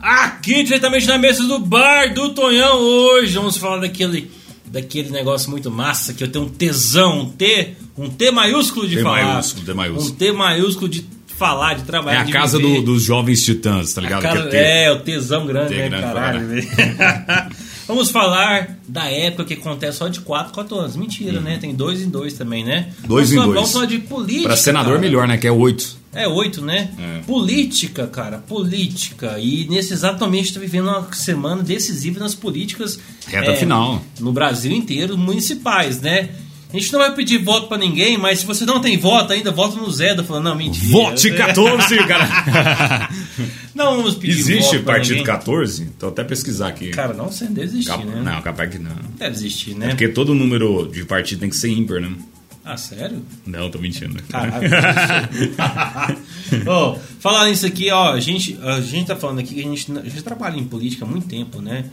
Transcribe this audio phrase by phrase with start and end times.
[0.00, 4.30] Aqui diretamente na mesa do bar do Tonhão hoje vamos falar daquele
[4.66, 8.96] daquele negócio muito massa que eu tenho um tesão, um T, um T maiúsculo de
[8.96, 9.24] T falar.
[9.24, 10.10] maiúsculo, T maiúsculo.
[10.10, 11.06] Um T maiúsculo de
[11.38, 14.22] falar, de É trabalhar, a de casa do- dos jovens titãs, tá ligado?
[14.22, 16.48] Cara, Que é é, o tesão grande, T né, grande caralho.
[17.86, 20.96] Vamos falar da época que acontece só de 4, 4 anos.
[20.96, 21.58] Mentira, né?
[21.58, 22.92] Tem dois em dois também, né?
[23.02, 23.08] Uhum.
[23.08, 23.56] Dois vamos em falar, dois.
[23.56, 24.48] Vamos falar de política.
[24.48, 25.00] Pra senador cara.
[25.00, 25.36] melhor, né?
[25.36, 25.96] Que é oito.
[26.14, 26.90] É, oito, né?
[26.98, 27.20] É.
[27.26, 29.36] Política, cara, política.
[29.38, 32.98] E nesse exato momento a gente tá vivendo uma semana decisiva nas políticas.
[33.26, 34.00] Reta é, final.
[34.20, 36.30] No Brasil inteiro, municipais, né?
[36.72, 39.52] A gente não vai pedir voto pra ninguém, mas se você não tem voto ainda,
[39.52, 40.24] vota no Zeda.
[40.24, 40.86] Falando, não, mentira.
[40.90, 43.08] Vote 14, cara.
[43.74, 45.24] Não vamos pedir Existe partido ninguém.
[45.26, 45.82] 14?
[45.82, 46.90] Então até pesquisar aqui.
[46.90, 48.22] Cara, não sei, deve existir, Cap- né?
[48.24, 48.94] Não, capaz que não.
[49.18, 49.86] Deve existir, né?
[49.86, 52.12] É porque todo número de partido tem que ser ímpar, né?
[52.64, 53.22] Ah, sério?
[53.44, 54.22] Não, tô mentindo.
[54.28, 54.70] Caralho.
[56.66, 59.90] Ó, falar nisso aqui, ó, a gente, a gente tá falando aqui que a gente,
[59.92, 61.84] a gente trabalha em política há muito tempo, né?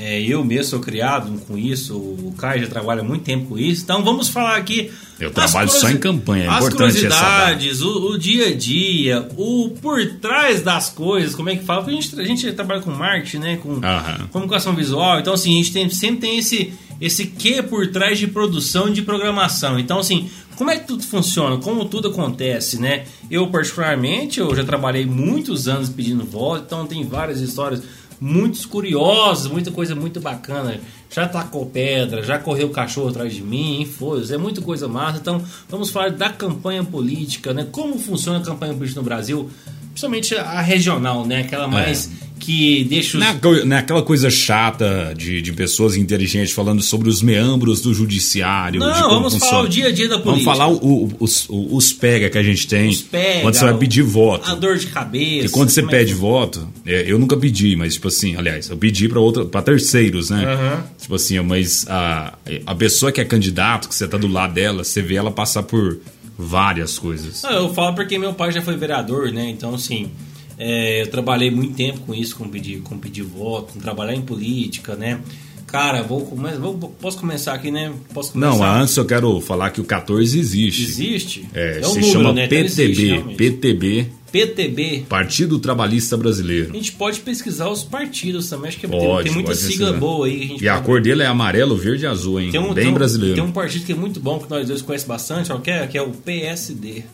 [0.00, 3.82] É, eu mesmo sou criado com isso, o Caio já trabalha muito tempo com isso,
[3.82, 4.92] então vamos falar aqui.
[5.18, 9.70] Eu trabalho só em campanha, é as importante curiosidades, o, o dia a dia, o
[9.82, 11.82] por trás das coisas, como é que fala?
[11.82, 13.56] Porque a gente, a gente trabalha com marketing, né?
[13.60, 14.28] Com Aham.
[14.30, 18.28] comunicação visual, então assim, a gente tem- sempre tem esse, esse quê por trás de
[18.28, 19.80] produção e de programação.
[19.80, 21.56] Então, assim, como é que tudo funciona?
[21.56, 23.02] Como tudo acontece, né?
[23.28, 27.82] Eu, particularmente, eu já trabalhei muitos anos pedindo voto, então tem várias histórias
[28.20, 30.80] muito curiosas, muita coisa muito bacana.
[31.10, 35.18] Já tacou pedra, já correu cachorro atrás de mim, foi, é muita coisa massa.
[35.18, 37.66] Então, vamos falar da campanha política, né?
[37.70, 39.50] Como funciona a campanha política no Brasil,
[39.88, 41.40] principalmente a regional, né?
[41.40, 43.22] Aquela mais que deixa os...
[43.24, 47.20] Não é, co- não é aquela coisa chata de, de pessoas inteligentes falando sobre os
[47.20, 48.80] meandros do judiciário.
[48.80, 49.50] Não, vamos funciona.
[49.52, 50.50] falar o dia a dia da Vamos política.
[50.52, 52.88] falar o- os, os pega que a gente tem.
[52.88, 54.50] Os pega, quando você vai pedir voto.
[54.50, 55.46] A dor de cabeça.
[55.46, 58.76] E quando você é pede voto, é, eu nunca pedi, mas tipo assim, aliás, eu
[58.76, 60.44] pedi para outra, para terceiros, né?
[60.44, 60.84] Aham.
[61.00, 62.34] Tipo assim, mas a,
[62.66, 65.62] a pessoa que é candidato, que você tá do lado dela, você vê ela passar
[65.62, 65.98] por
[66.38, 67.42] várias coisas.
[67.44, 69.48] Eu falo porque meu pai já foi vereador, né?
[69.50, 70.08] Então, assim,
[70.58, 74.22] é, eu trabalhei muito tempo com isso, com pedir, com pedir voto, com trabalhar em
[74.22, 75.20] política, né?
[75.66, 77.92] Cara, vou, vou posso começar aqui, né?
[78.14, 78.56] Posso começar?
[78.56, 80.82] Não, antes eu quero falar que o 14 existe.
[80.82, 81.48] Existe?
[81.52, 82.44] É, o se número, chama né?
[82.46, 83.36] Então PTB, existe, realmente.
[83.36, 85.04] PTB, PTB.
[85.10, 86.70] Partido Trabalhista Brasileiro.
[86.70, 88.68] A gente pode pesquisar os partidos também.
[88.68, 89.92] Acho que tem- Pode, tem muita sigla pesquisar.
[89.98, 90.56] boa aí.
[90.58, 92.50] A E a pode- cor dele é amarelo, verde e azul, hein?
[92.50, 93.34] tem um, Bem tem um- brasileiro.
[93.34, 95.86] Tem um partido que é muito bom, que nós dois conhecemos bastante, ó, que é,
[95.86, 97.04] que é o PSD.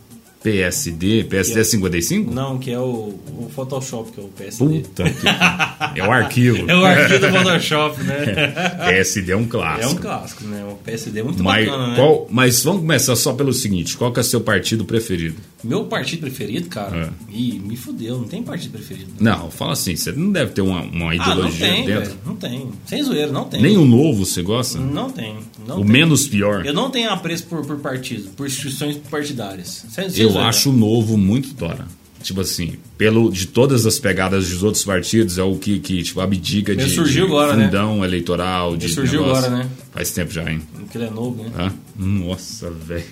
[0.44, 2.30] PSD, PSD é 55?
[2.32, 4.80] Não, que é o, o Photoshop, que é o PSD.
[4.80, 5.98] Puta que...
[6.00, 6.64] É o arquivo.
[6.70, 8.52] É o arquivo do Photoshop, né?
[8.86, 10.00] PSD é um É um clássico.
[10.02, 10.64] clássico, né?
[10.70, 11.94] O PSD é muito Mas, bacana, né?
[11.96, 15.36] qual- mas vamos começar só pelo seguinte: qual que é o seu partido preferido?
[15.62, 17.10] Meu partido preferido, cara.
[17.30, 17.34] É.
[17.34, 19.12] Ih, me fudeu, não tem partido preferido.
[19.18, 22.02] Não, fala assim, você não deve ter uma, uma Ah, não ideologia tem, dentro.
[22.04, 22.18] velho.
[22.26, 22.68] Não tem.
[22.86, 23.62] Sem zoeiro, não tem.
[23.62, 24.78] Nem o novo você gosta?
[24.78, 25.38] Não tem.
[25.66, 25.90] Não o tem.
[25.90, 26.64] menos pior.
[26.64, 29.84] Eu não tenho apreço por, por partido, por instituições partidárias.
[29.88, 31.86] Sem Eu acho o novo muito tora.
[32.24, 36.22] Tipo assim, pelo, de todas as pegadas dos outros partidos, é o que, que tipo,
[36.22, 37.66] abdica de, surgiu de agora, né?
[37.66, 39.44] fundão eleitoral, de surgiu negócio.
[39.44, 39.70] agora, né?
[39.92, 40.62] Faz tempo já, hein?
[40.74, 41.50] Porque ele é novo, né?
[41.54, 41.72] Hã?
[41.94, 43.04] Nossa, velho.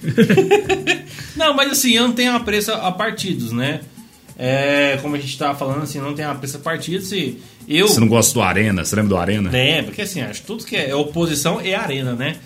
[1.37, 3.83] Não, mas assim, eu não tenho apreço a partidos, né?
[4.39, 7.89] É, como a gente tava falando, assim, não tenho apreço a partidos e eu...
[7.89, 8.85] Você não gosta do Arena?
[8.85, 9.57] Você lembra do Arena?
[9.57, 12.37] É, porque assim, acho que tudo que é oposição é arena, né?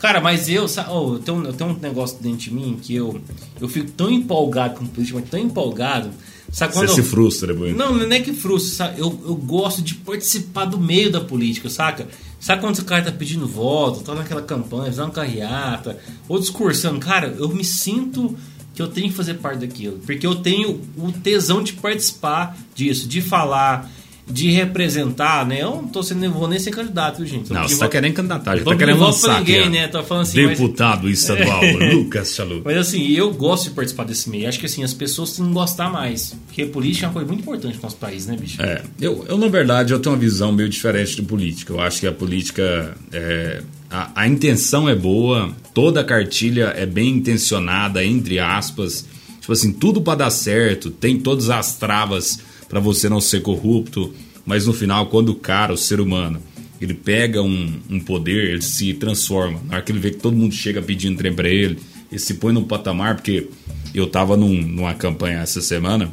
[0.00, 3.18] Cara, mas eu, oh, eu, tenho, eu tenho um negócio dentro de mim que eu,
[3.60, 6.10] eu fico tão empolgado com política, mas tão empolgado.
[6.52, 7.74] Sabe Você quando se eu- frustra depois.
[7.74, 9.00] Não, não é que frustra, sabe?
[9.00, 12.06] Eu, eu gosto de participar do meio da política, saca?
[12.38, 15.98] Sabe quando o cara tá pedindo voto, tá naquela campanha, fazendo carreata,
[16.28, 17.00] ou discursando?
[17.00, 18.36] Cara, eu me sinto
[18.74, 19.98] que eu tenho que fazer parte daquilo.
[20.04, 23.90] Porque eu tenho o tesão de participar disso, de falar,
[24.26, 25.62] de representar, né?
[25.62, 27.50] Eu não tô sendo, vou nem ser candidato, viu, gente?
[27.50, 29.68] Eu Não, você tá querendo candidatar, já Tô tá querendo lançar ninguém, aqui.
[29.68, 29.88] né?
[29.88, 31.60] Tô falando assim, mas- Deputado estadual,
[31.92, 32.62] Lucas Chalu.
[32.64, 34.48] Mas assim, eu gosto de participar desse meio.
[34.48, 36.34] Acho que assim, as pessoas têm que gostar mais.
[36.46, 38.62] Porque política é uma coisa muito importante no nosso país, né, bicho?
[38.62, 41.72] É, eu, eu, na verdade, eu tenho uma visão meio diferente de política.
[41.74, 42.96] Eu acho que a política.
[43.12, 43.60] é,
[43.90, 49.04] a, a intenção é boa, toda a cartilha é bem intencionada, entre aspas.
[49.40, 52.38] Tipo assim, tudo para dar certo, tem todas as travas
[52.74, 54.12] para você não ser corrupto,
[54.44, 56.42] mas no final, quando o cara, o ser humano,
[56.80, 59.60] ele pega um, um poder, ele se transforma.
[59.68, 61.78] Na hora que ele vê que todo mundo chega pedindo trem para ele,
[62.10, 63.46] ele se põe num patamar, porque
[63.94, 66.12] eu tava num- numa campanha essa semana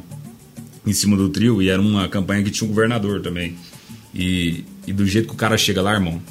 [0.86, 3.56] em cima do trio e era uma campanha que tinha um governador também.
[4.14, 6.22] E, e do jeito que o cara chega lá, irmão,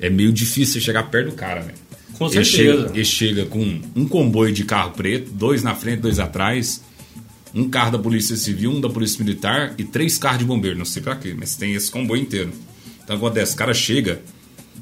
[0.00, 1.74] é meio difícil você chegar perto do cara, né?
[2.14, 2.56] Com ele certeza.
[2.86, 6.80] chega, ele chega com um comboio de carro preto, dois na frente, dois atrás,
[7.56, 10.76] um carro da Polícia Civil, um da Polícia Militar e três carros de bombeiro.
[10.76, 12.52] Não sei pra quê, mas tem esse comboio inteiro.
[13.02, 14.20] Então acontece, o cara chega,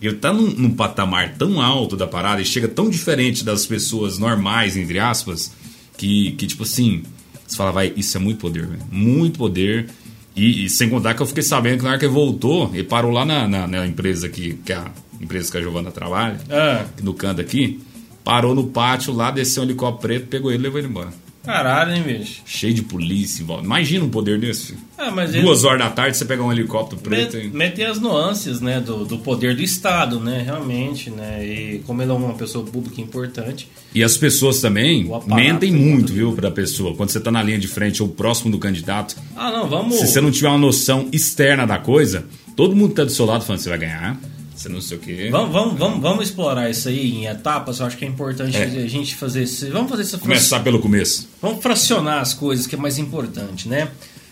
[0.03, 4.19] ele tá num, num patamar tão alto da parada e chega tão diferente das pessoas
[4.19, 5.53] normais, entre aspas,
[5.97, 7.05] que, que tipo assim,
[7.47, 8.83] você fala, vai, isso é muito poder, velho.
[8.91, 9.89] Muito poder.
[10.35, 12.83] E, e sem contar que eu fiquei sabendo que na hora que ele voltou, ele
[12.83, 16.87] parou lá na, na, na empresa que, que a empresa que a Giovana trabalha, Ah,
[17.03, 17.81] no canto aqui,
[18.25, 21.24] parou no pátio lá, desceu um helicóptero preto, pegou ele e levou ele embora.
[21.45, 22.41] Caralho, hein, bicho?
[22.47, 23.45] Cheio de polícia.
[23.63, 24.75] Imagina um poder desse.
[24.97, 27.51] Ah, mas ele- Duas horas da tarde você pegar um helicóptero preto Met- e...
[27.51, 32.11] Meter as nuances, né, do, do poder do Estado, né, realmente, né, e como ele
[32.11, 36.95] é uma pessoa pública importante, E as pessoas também mentem tem muito, viu, pra pessoa.
[36.97, 39.97] Quando você tá na linha de frente ou próximo do candidato, ah, não, vamos...
[39.97, 42.25] se você não tiver uma noção externa da coisa,
[42.57, 44.19] todo mundo tá do seu lado falando, você vai ganhar,
[44.65, 45.29] você não sei o quê.
[45.31, 47.81] Vamos, vamos, vamos, vamos explorar isso aí em etapas.
[47.81, 48.65] Eu acho que é importante É.
[48.65, 49.69] a gente fazer esse.
[49.71, 51.29] Vamos fazer essa Começar pelo começo.
[51.41, 53.89] Vamos fracionar as coisas, que é mais importante, né?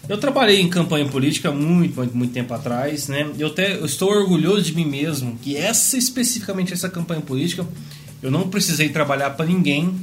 [0.08, 3.30] Eu trabalhei em campanha política muito, muito, muito tempo atrás, né?
[3.38, 7.64] Eu, até, eu estou orgulhoso de mim mesmo que essa especificamente essa campanha política,
[8.20, 9.94] eu não precisei trabalhar para ninguém.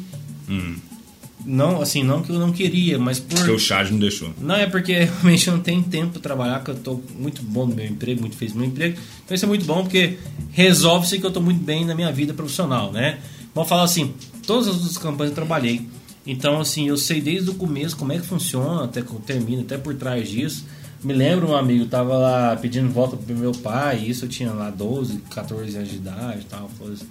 [1.46, 4.34] Não, assim, não que eu não queria, mas por o Chad não deixou.
[4.42, 7.66] não, é porque realmente eu não tenho tempo para trabalhar, que eu tô muito bom
[7.66, 8.98] no meu emprego, muito feliz no meu emprego.
[9.24, 10.18] Então isso é muito bom porque
[10.52, 13.20] resolve-se que eu tô muito bem na minha vida profissional, né?
[13.56, 14.14] Vamos falar assim,
[14.46, 15.88] todas as outras campanhas eu trabalhei.
[16.26, 19.62] Então, assim, eu sei desde o começo como é que funciona, até que eu termino,
[19.62, 20.66] até por trás disso.
[21.04, 24.70] Me lembro, um amigo, tava lá pedindo volta pro meu pai, isso eu tinha lá
[24.70, 27.06] 12, 14 anos de idade e tal, foda-se.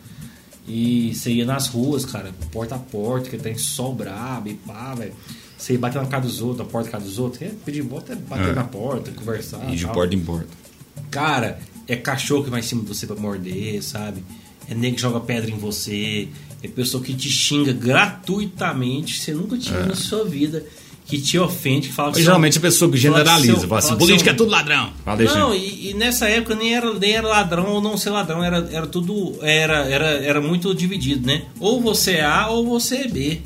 [0.69, 4.95] E você ia nas ruas, cara, porta a porta, que tem sol brabo e pá,
[4.95, 5.13] velho.
[5.57, 7.41] Você ia bater na cara dos outros, na porta da casa dos outros.
[7.43, 8.53] É, pedir volta é bater É.
[8.55, 9.73] na porta, conversar.
[9.73, 9.95] E de tal.
[9.95, 10.47] porta em porta.
[11.11, 14.23] Cara, é cachorro que vai em cima de você pra morder, sabe?
[14.69, 16.29] É nego que joga pedra em você.
[16.63, 19.19] É pessoa que te xinga gratuitamente.
[19.19, 20.65] Você nunca tinha na sua vida.
[21.09, 23.79] Que te ofende, que fala que é geralmente a pessoa que fala generaliza, seu- fala
[23.79, 24.93] assim, fala política é tudo ladrão.
[25.05, 28.45] Fala, não, e, e nessa época nem era, nem era ladrão ou não ser ladrão,
[28.45, 29.39] era, era tudo.
[29.41, 31.45] Era, era, era muito dividido, né?
[31.59, 33.41] Ou você é A ou você é B.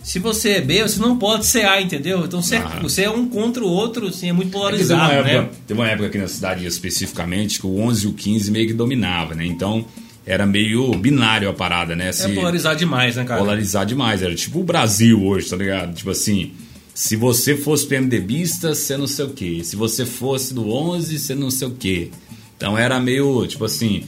[0.00, 2.24] Se você é B, você não pode ser A, entendeu?
[2.24, 2.76] Então você, Ah.
[2.78, 5.48] é, você é um contra o outro, assim, é muito Teve uma, polarizado, época, né?
[5.66, 8.72] teve uma época aqui na cidade especificamente que o 11 e o 15 meio que
[8.72, 9.44] dominava, né?
[9.44, 9.84] Então
[10.24, 12.08] era meio binário a parada, né?
[12.08, 13.40] É Se polarizado demais, né, cara?
[13.40, 14.22] polarizar demais.
[14.22, 15.94] Era tipo o Brasil hoje, tá ligado?
[15.94, 16.52] Tipo assim,
[17.00, 19.60] se você fosse PMDBista, você não sei o quê.
[19.62, 22.10] Se você fosse do 11, você não sei o quê.
[22.56, 24.02] Então era meio, tipo assim,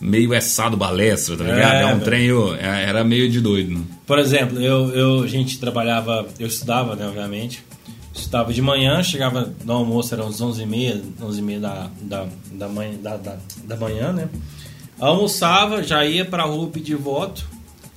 [0.00, 1.74] meio essado balestra, tá ligado?
[1.74, 2.04] É, É, um velho.
[2.04, 3.80] trem, é- era meio de doido, né?
[4.06, 7.64] Por exemplo, eu, eu, a gente trabalhava, eu estudava, né, obviamente.
[8.14, 13.16] Estudava de manhã, chegava no almoço, era uns 11h30, 11h30 da, da, da, manhã, da,
[13.16, 14.28] da, da manhã, né?
[15.00, 17.44] Almoçava, já ia pra rua pedir voto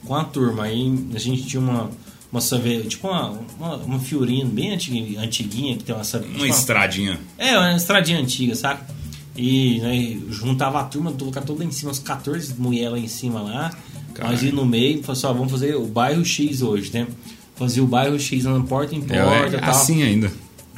[0.05, 0.63] com a turma.
[0.63, 1.91] Aí a gente tinha uma,
[2.31, 6.35] uma cerveja, tipo uma, uma, uma Fiorino bem antiguinha, antiguinha, que tem uma cerveja.
[6.35, 7.19] Uma estradinha.
[7.37, 8.85] É, uma estradinha antiga, saca?
[9.35, 13.41] E né, juntava a turma, colocava toda em cima, uns 14 mulheres lá em cima
[13.41, 13.73] lá.
[14.13, 14.33] Caralho.
[14.35, 17.07] Nós ia no meio, falava assim, ó, vamos fazer o bairro X hoje, né?
[17.55, 19.15] Fazia o bairro X andando porta em porta
[19.55, 19.69] É, e tal.
[19.69, 20.31] assim ainda.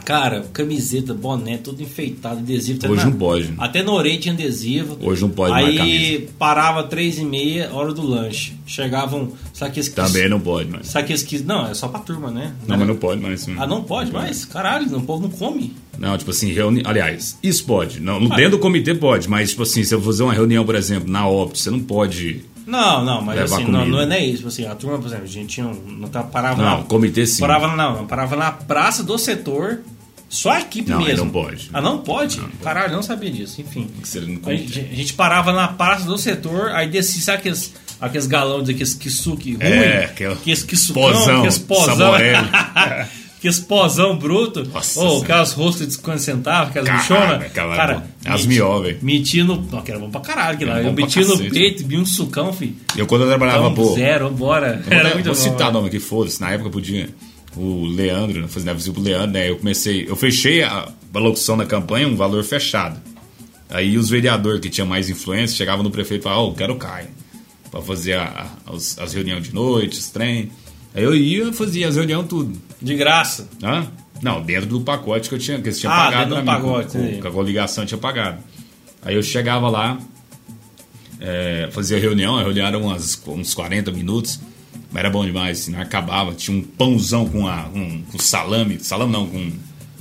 [0.05, 2.79] Cara, camiseta, boné, tudo enfeitado, adesivo.
[2.79, 3.53] até Hoje na- não pode.
[3.57, 4.97] Até na orelha tinha adesivo.
[5.01, 6.31] Hoje não pode mais Aí camisa.
[6.37, 8.53] parava três e meia, hora do lanche.
[8.65, 9.89] Chegavam, sabe que...
[9.89, 10.87] Também não pode mais.
[10.87, 11.39] Sabe que...
[11.43, 12.53] Não, é só pra turma, né?
[12.67, 13.47] Não, mas não pode mais.
[13.57, 14.45] Ah, não pode mais?
[14.45, 15.73] Caralho, o povo não come.
[15.97, 16.81] Não, tipo assim, reuni...
[16.85, 17.99] aliás, isso pode.
[17.99, 21.11] Não, dentro do comitê pode, mas tipo assim, se eu fazer uma reunião, por exemplo,
[21.11, 22.43] na OPT, você não pode.
[22.65, 24.47] Não, não, mas assim, não, não é nem isso.
[24.47, 27.39] Assim, a turma, por exemplo, a gente tinha não tá- parava Não, na, comitê sim.
[27.41, 29.81] parava não, não, parava na praça do setor,
[30.33, 31.25] só a equipe Não, mesmo.
[31.25, 31.69] não pode.
[31.73, 32.37] Ah, não pode?
[32.37, 32.63] Não, não pode.
[32.63, 33.87] Caralho, não sabia disso, enfim.
[34.01, 38.27] que A gente, a gente parava na praça do setor, aí descia, sabe aqueles, aqueles
[38.27, 39.63] galões, aqueles kisuke ruim?
[39.63, 42.13] É, aquele aqueles kisucão, pozão, aqueles pozão.
[43.35, 44.63] aqueles pozão bruto.
[44.73, 45.23] Nossa Ou Senhora.
[45.25, 47.41] aquelas rostas de 50 centavos, aquelas bichonas.
[47.43, 48.99] aquela- Cara, as mió, velho.
[49.01, 49.61] Meti no.
[49.61, 50.79] Não, que era bom pra caralho, que lá.
[50.79, 51.49] Eu bom meti no cacete.
[51.49, 52.75] peito, vi um sucão, filho.
[52.95, 53.95] Eu quando eu trabalhava, Então, pô.
[53.95, 54.81] zero, bora.
[54.89, 55.41] Era vou, muito vou bom.
[55.41, 55.71] citar o né?
[55.73, 56.39] nome aqui, foda-se.
[56.39, 57.09] Na época podia.
[57.55, 59.49] O Leandro, fazendo visita pro Leandro, né?
[59.49, 60.05] Eu comecei.
[60.07, 62.99] Eu fechei a, a locução da campanha, um valor fechado.
[63.69, 66.73] Aí os vereadores que tinham mais influência chegavam no prefeito e falavam, ó, oh, quero
[66.73, 67.07] o Caio.
[67.69, 70.49] Pra fazer a- a- as, as reuniões de noite, os trem.
[70.93, 72.57] Aí eu ia fazia as reuniões tudo.
[72.81, 73.47] De graça.
[73.63, 73.87] Hã?
[74.21, 76.97] Não, dentro do pacote que eu tinha, que eles tinham Ah, pagado pra mim, pacote,
[76.97, 78.43] com, com, com a coligação tinha pagado.
[79.01, 79.97] Aí eu chegava lá,
[81.19, 84.39] é, fazia reunião, a reunião era umas, uns 40 minutos,
[84.91, 88.77] mas era bom demais, assim, não acabava, tinha um pãozão com, a, um, com salame,
[88.79, 89.51] salame não, com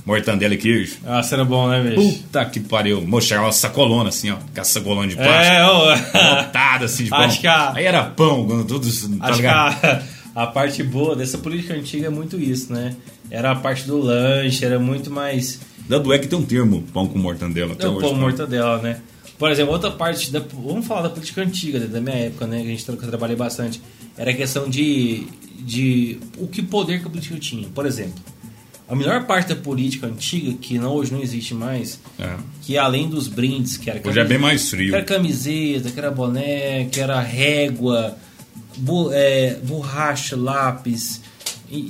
[0.05, 0.97] mortandela e queijo.
[1.05, 2.17] Ah, era bom, né, bicho?
[2.19, 3.01] Puta que pariu.
[3.01, 4.35] Moço, chegava uma sacolona assim, ó.
[4.53, 5.55] Com a sacolona de plástico.
[5.55, 6.35] É, ô.
[6.35, 7.19] Lotada assim de pão.
[7.19, 8.87] Acho que a- Aí era pão, quando tudo.
[9.19, 9.85] Tá Acho que ligado?
[10.35, 12.95] a, a parte boa dessa política antiga é muito isso, né?
[13.29, 15.59] Era a parte do lanche, era muito mais.
[15.87, 17.99] Tanto é que tem um termo, pão com mortandela até É hoje.
[18.01, 18.17] pão tá?
[18.19, 18.97] mortadela, né?
[19.41, 20.39] Por exemplo, outra parte da.
[20.39, 22.61] Vamos falar da política antiga, né, da minha época, né?
[22.61, 23.81] Que a gente que eu trabalhei bastante.
[24.15, 25.25] Era a questão de.
[25.59, 27.67] de o que poder que a política tinha.
[27.69, 28.13] Por exemplo,
[28.87, 32.35] a melhor parte da política antiga, que não, hoje não existe mais, É.
[32.61, 34.93] que além dos brindes, que era Hoje é bem mais que frio.
[34.95, 38.15] era camiseta, que era boné, que era régua,
[38.77, 41.19] bu- é, borracha, lápis,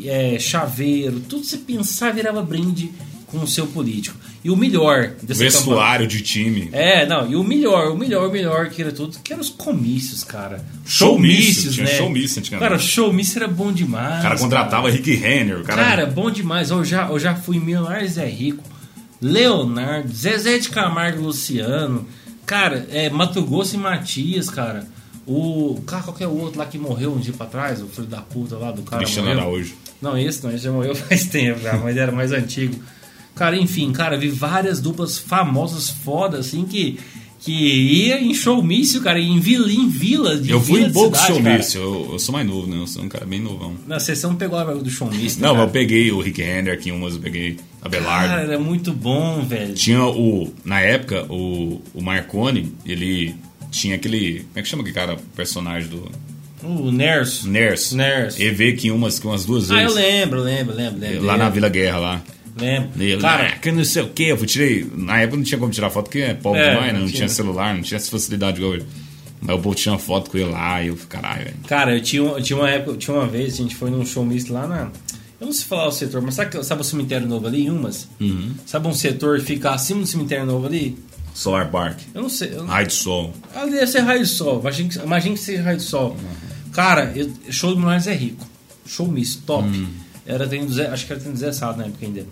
[0.06, 2.92] é, chaveiro, tudo que você pensar virava brinde
[3.32, 4.18] com o seu político.
[4.44, 6.70] E o melhor dessa campanha- Vestuário de time.
[6.74, 9.50] É, não, e o melhor, o melhor, o melhor que era tudo, que eram os
[9.50, 10.64] comícios, cara.
[10.86, 11.94] Showmício, tinha né?
[11.94, 12.70] showmício antigamente.
[12.70, 14.20] Cara, showmício era bom demais.
[14.20, 15.62] O cara contratava Rick Renner.
[15.62, 16.70] O cara, Cara, bom demais.
[16.70, 18.64] Eu já, eu já fui Milionários Zé Rico,
[19.22, 22.08] Leonardo, Zezé de Camargo Luciano,
[22.46, 24.86] cara, é, Mato Grosso e Matias, cara.
[25.28, 25.80] O.
[25.86, 27.82] Cara, qual que é o outro lá que morreu um dia pra trás?
[27.82, 29.04] O filho da puta lá do cara.
[29.04, 29.44] Cristiano morreu.
[29.44, 29.74] Araújo.
[30.02, 32.76] Não, esse não, esse já morreu faz tempo já, mas era mais antigo.
[33.42, 37.00] Cara, enfim, cara, vi várias duplas famosas foda, assim, que,
[37.40, 41.26] que ia em showmício, cara, em vila, em vila de Eu fui vila em cidade,
[41.26, 41.82] showmício.
[41.82, 42.78] Eu, eu sou mais novo, né?
[42.78, 43.74] Eu sou um cara bem novão.
[43.88, 45.68] você não pegou a do showmício, né, Não, cara?
[45.68, 48.28] eu peguei o Rick Renner aqui, umas eu peguei Abelardo.
[48.30, 49.74] Cara, era muito bom, velho.
[49.74, 50.54] Tinha o.
[50.64, 53.36] Na época, o, o Marconi, ele
[53.72, 54.42] tinha aquele.
[54.42, 56.12] Como é que chama aquele cara, personagem do.
[56.64, 57.50] O Nerso.
[57.50, 57.92] Ners.
[57.92, 58.40] Ners.
[58.40, 59.96] Ele veio aqui umas, umas duas Ah, eu vezes.
[59.96, 61.00] lembro, lembro, lembro.
[61.00, 62.24] lembro lá na lembro, Vila Guerra lá.
[63.24, 64.90] Ah, que não sei o que, eu tirei.
[64.96, 67.00] Na época não tinha como tirar foto, porque é pobre É, demais, né?
[67.00, 68.86] não Não tinha celular, não tinha essa facilidade igual hoje.
[69.42, 71.56] Mas o povo tinha uma foto com ele lá e eu caralho, velho.
[71.68, 74.54] cara, eu tinha, eu tinha uma época, tinha uma vez, a gente foi num showmício
[74.54, 74.92] lá na.
[75.40, 78.08] Eu não sei falar o setor, mas sabe, sabe o cemitério novo ali, em Umas?
[78.20, 78.52] Uhum.
[78.68, 80.96] Sabe um setor que fica acima do cemitério novo ali?
[81.34, 81.98] Solar Park.
[82.14, 82.54] Eu não sei.
[82.54, 83.34] Eu, Raio de sol.
[83.56, 84.60] Ali deve ser raio de sol.
[84.60, 86.16] Imagina que, imagina que seja raio de sol.
[86.74, 88.46] Cara, eu- show do Milionários é rico.
[88.86, 89.68] Show misto, top.
[90.26, 92.26] Era, Zé- acho que era tem Zé Sado na época ainda.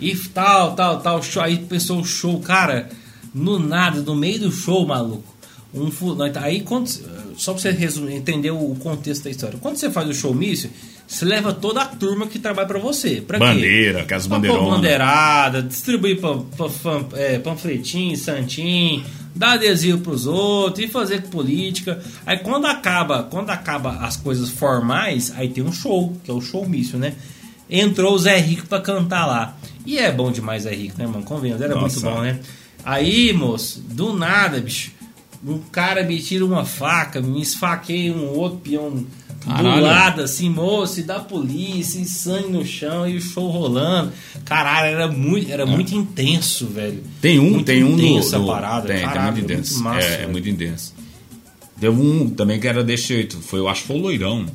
[0.00, 1.22] E tal, tal, tal.
[1.22, 2.88] Show, aí pensou o show, cara,
[3.34, 5.32] no nada, no meio do show, maluco.
[5.72, 6.88] Um, fu- aí, quando,
[7.36, 9.58] só pra você resumir, entender o contexto da história.
[9.60, 10.70] Quando você faz o show mício,
[11.06, 13.20] você leva toda a turma que trabalha pra você.
[13.20, 13.44] Pra quê?
[13.44, 14.74] Bandeira, aquelas Pra pôr bandeironas.
[14.76, 22.00] bandeirada, distribuir pan- pan- é, panfletinho, santinho, dar adesivo pros outros e fazer política.
[22.24, 26.40] Aí quando acaba, quando acaba as coisas formais, aí tem um show, que é o
[26.40, 27.14] showmício, né?
[27.80, 29.56] Entrou o Zé Rico pra cantar lá.
[29.86, 31.24] E é bom demais Zé Rico, né, mano?
[31.24, 32.00] Convenhamos, era Nossa.
[32.00, 32.38] muito bom, né?
[32.84, 34.92] Aí, moço, do nada, bicho,
[35.46, 38.90] um cara me tira uma faca, me esfaqueia um outro peão
[39.44, 44.10] do lado, assim, moço, e da polícia, e sangue no chão, e o show rolando.
[44.44, 47.02] Caralho, era muito, era muito intenso, velho.
[47.20, 49.72] Tem um, Muito tem um do, intensa do- a parada, tem, caralho, tem muito intenso.
[49.74, 50.94] muito massa, é, é muito intenso.
[51.78, 53.38] Teve um também que era desse jeito.
[53.40, 54.46] Foi, eu acho que foi o Loirão.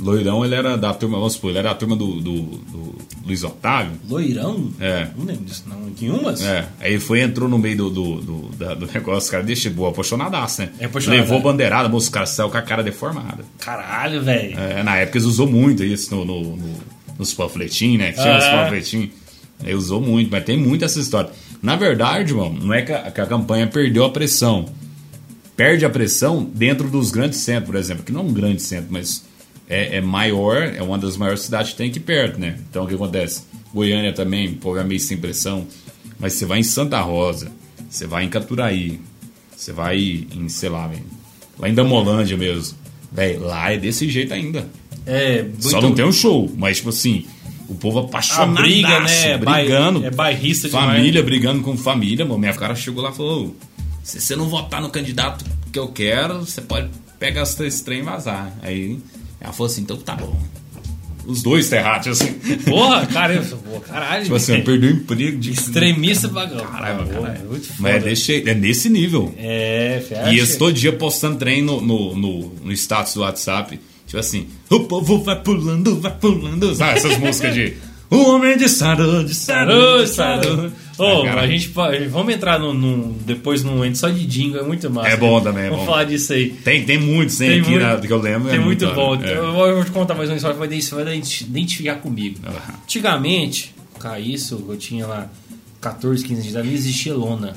[0.00, 2.94] Loirão, ele era da turma, vamos supor, ele era da turma do, do, do
[3.24, 3.92] Luiz Otávio.
[4.08, 4.70] Loirão?
[4.80, 5.08] É.
[5.16, 5.82] Não lembro disso, não.
[6.00, 6.42] Em umas?
[6.42, 9.90] É, aí foi, entrou no meio do, do, do, da- do negócio, cara, deixa boa,
[9.90, 10.70] apaixonadaço, né?
[10.80, 11.42] É apaixonado, Levou é.
[11.42, 13.44] bandeirada, moço, cara saiu com a cara deformada.
[13.60, 14.58] Caralho, velho.
[14.58, 16.74] É, na época eles usou muito isso no, no- no-
[17.18, 18.12] nos panfletinhos, né?
[18.12, 18.62] Tinha os Ah.
[18.64, 19.10] panfletinhos.
[19.62, 21.30] Ele usou muito, mas tem muita essa história.
[21.62, 24.66] Na verdade, irmão, não é que a, que a campanha perdeu a pressão.
[25.56, 28.88] Perde a pressão dentro dos grandes centros, por exemplo, que não é um grande centro,
[28.90, 29.24] mas
[29.68, 32.58] é, é maior, é uma das maiores cidades que tem aqui perto, né?
[32.70, 33.42] Então o que acontece?
[33.72, 35.66] Goiânia também, o povo é meio sem pressão.
[36.18, 37.50] Mas você vai em Santa Rosa,
[37.88, 39.00] você vai em Caturaí,
[39.56, 39.98] você vai
[40.32, 41.04] em, sei lá, velho,
[41.58, 42.76] lá em Damolândia mesmo.
[43.10, 44.68] Velho, lá é desse jeito ainda.
[45.04, 45.62] É, muito...
[45.68, 47.26] Só não tem um show, mas tipo assim,
[47.68, 49.38] o povo apaixonado, briga, né?
[49.38, 50.00] brigando.
[50.00, 51.24] Bai- É bairrista família demais.
[51.26, 52.38] brigando com família, mano.
[52.38, 53.56] Minha cara chegou lá e falou:
[54.04, 56.88] se você não votar no candidato que eu quero, você pode
[57.18, 58.52] pegar três trem e vazar.
[58.62, 58.98] Aí
[59.42, 60.34] ela falou assim: então tá bom.
[61.24, 62.32] Os dois tá errado, tipo assim.
[62.64, 63.44] Porra, cara, eu...
[63.44, 64.24] Pô, caralho.
[64.24, 65.52] tipo assim, eu perdi o emprego de.
[65.52, 66.64] Extremista bagulho.
[66.64, 67.48] Caralho, caralho.
[67.48, 67.78] muito foda.
[67.78, 69.32] Mas é, desse, é nesse nível.
[69.36, 70.32] É, fecha.
[70.32, 73.78] E eles todo dia postando trem no, no, no, no status do WhatsApp.
[74.06, 76.74] Tipo assim, o povo vai pulando, vai pulando.
[76.74, 77.74] Sabe essas músicas de.
[78.10, 80.56] O homem de saúde, Sarou, saúde, sarou.
[80.56, 80.74] saúde.
[80.98, 84.60] Ah, cara, a gente pode- vamos entrar no, no- depois num ente só de jingle,
[84.60, 85.08] é muito massa.
[85.08, 85.90] É bom também, é Vamos bom.
[85.90, 86.50] falar disso aí.
[86.50, 88.48] Tem, tem muitos, tem, Tem aqui muito- na- que eu lembro.
[88.50, 89.14] Tem é muito muito bom.
[89.22, 89.36] é.
[89.36, 91.02] Eu vou te contar mais uma história que vai identi- vai
[91.50, 92.38] identificar comigo.
[92.84, 95.28] Antigamente, cara, isso, eu tinha lá
[95.80, 97.56] 14, 15 anos de idade, não existia lona.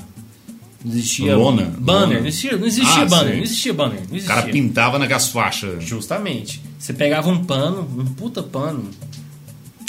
[0.84, 1.62] Não existia Lona?
[1.78, 2.06] banner.
[2.08, 2.20] Lona.
[2.20, 3.36] Não existia, não existia Ah, banner.
[3.36, 4.00] Não existia banner.
[4.06, 4.34] Não O existia.
[4.36, 5.82] cara pintava naquelas faixas.
[5.82, 6.62] Justamente.
[6.78, 8.84] Você pegava um pano, um puta pano,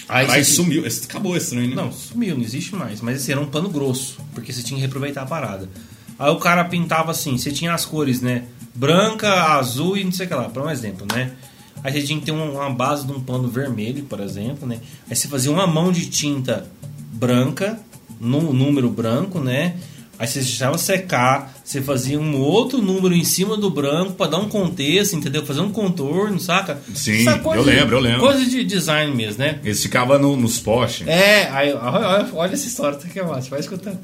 [0.10, 0.84] Aí, Aí sumiu.
[1.04, 1.76] Acabou esse trem, né?
[1.76, 3.02] Não, sumiu, não existe mais.
[3.02, 5.70] Mas esse era um pano grosso, porque você tinha que reaproveitar a parada.
[6.18, 8.44] Aí o cara pintava assim, você tinha as cores, né?
[8.74, 11.32] Branca, azul e não sei o que lá, para um exemplo, né?
[11.84, 14.80] Aí você tinha que ter um- uma base de um pano vermelho, por exemplo, né?
[15.10, 16.66] Aí você fazia uma mão de tinta
[17.14, 17.80] branca,
[18.20, 19.76] num número branco, né?
[20.20, 24.38] Aí você deixava secar, você fazia um outro número em cima do branco para dar
[24.40, 25.46] um contexto, entendeu?
[25.46, 26.80] Fazer um contorno, saca?
[26.96, 28.20] Sim, eu de- lembro, eu lembro.
[28.22, 29.60] Coisa de design mesmo, né?
[29.64, 31.08] Eles ficavam no- nos postes.
[31.08, 34.00] É, aí, olha, olha- essa história, tá aqui, massa, vai escutando.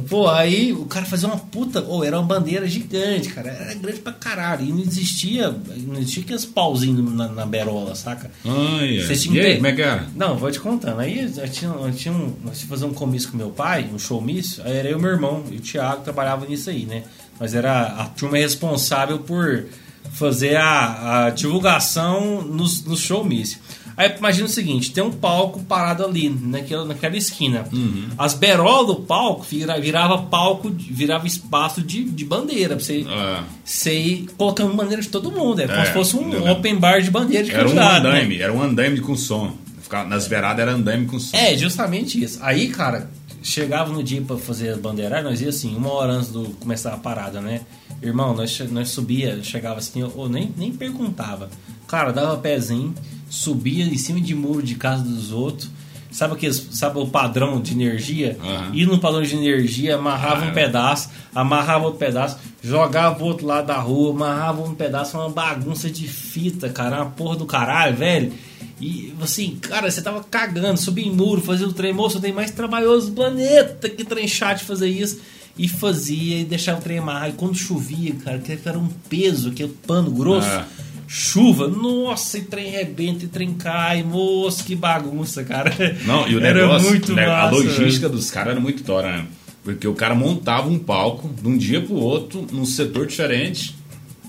[0.00, 1.80] Pô, aí o cara fazia uma puta.
[1.82, 3.50] Ou era uma bandeira gigante, cara.
[3.50, 4.66] Era grande pra caralho.
[4.66, 5.50] E não existia.
[5.50, 8.30] Não existia aqueles pauzinhos na, na berola, saca?
[8.42, 9.16] Você é.
[9.16, 10.06] tinha que como é que era?
[10.16, 11.00] Não, vou te contando.
[11.00, 12.34] Aí eu tinha, eu tinha um.
[12.44, 14.62] Nós ia fazer um comício com meu pai, um showmício.
[14.64, 15.44] Aí era eu e meu irmão.
[15.50, 17.04] E o Thiago trabalhava nisso aí, né?
[17.38, 19.66] Mas era a turma responsável por
[20.12, 23.58] fazer a, a divulgação nos, no showmício.
[23.96, 27.64] Aí imagina o seguinte: tem um palco parado ali, naquela, naquela esquina.
[27.72, 28.08] Uhum.
[28.18, 32.74] As berolas do palco vira, virava palco, virava espaço de, de bandeira.
[32.76, 35.60] Pra você, Ah, você ir colocando bandeira de todo mundo.
[35.60, 38.36] É como É, se fosse um open bar de bandeira de era um candidato, né?
[38.40, 39.52] era um andaime com som.
[39.82, 41.36] Ficava- Nas beiradas era andaime com som.
[41.36, 42.38] É, justamente isso.
[42.42, 43.10] Aí, cara,
[43.42, 46.92] chegava no dia pra fazer a bandeira, nós ia assim, uma hora antes do começar
[46.94, 47.60] a parada, né?
[48.02, 51.48] Irmão, nós, nós subia, chegava assim, ou nem, nem perguntava.
[51.86, 52.94] Cara, dava pezinho,
[53.34, 55.68] subia em cima de muro de casa dos outros.
[56.10, 58.38] Sabe, aqueles, sabe o padrão de energia?
[58.40, 58.70] Aham.
[58.72, 63.44] Ia no padrão de energia, amarrava Ah, um pedaço, amarrava outro pedaço, jogava pro outro
[63.44, 67.96] lado da rua, amarrava um pedaço, uma bagunça de fita, cara, uma porra do caralho,
[67.96, 68.32] velho.
[68.80, 72.52] E assim, cara, você tava cagando, subia em muro, fazia o trem, moço, tem mais
[72.52, 75.20] trabalhoso do planeta que trem chato de fazer isso.
[75.58, 77.30] E fazia e deixava o trem amarrar.
[77.30, 80.48] E quando chovia, cara, que era um peso, aquele pano grosso.
[80.48, 80.66] Ah.
[81.06, 85.70] Chuva, nossa, e trem rebenta, e trem cai, moço, que bagunça, cara.
[86.04, 88.18] Não, e o era negócio, muito né, a massa, logística velho.
[88.18, 89.26] dos caras era muito tora, né?
[89.62, 93.74] Porque o cara montava um palco de um dia pro outro, num setor diferente.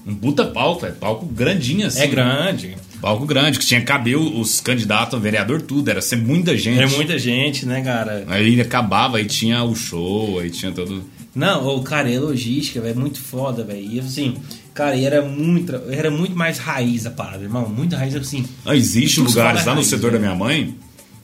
[0.05, 2.01] Um puta palco, é palco grandinho assim.
[2.01, 2.75] É grande.
[3.01, 5.89] Palco grande, que tinha que caber os candidatos a vereador, tudo.
[5.89, 6.82] Era sempre muita gente.
[6.82, 8.24] É muita gente, né, cara?
[8.27, 11.03] Aí acabava, aí tinha o show, aí tinha todo.
[11.33, 13.81] Não, o cara, é logística, velho, muito foda, velho.
[13.81, 14.35] E assim,
[14.75, 17.68] cara, e era muito, era muito mais raiz a parada, irmão.
[17.68, 18.46] Muito raiz, assim.
[18.64, 20.20] Não, existe se lugares lá no raiz, setor né?
[20.20, 20.75] da minha mãe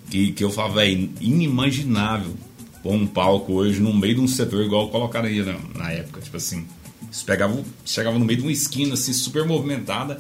[0.10, 2.34] que, que eu falo, velho, inimaginável
[2.82, 6.20] pôr um palco hoje no meio de um setor igual colocaram aí na, na época.
[6.22, 6.66] Tipo assim,
[7.26, 10.18] pegava, chegava no meio de uma esquina assim, super movimentada,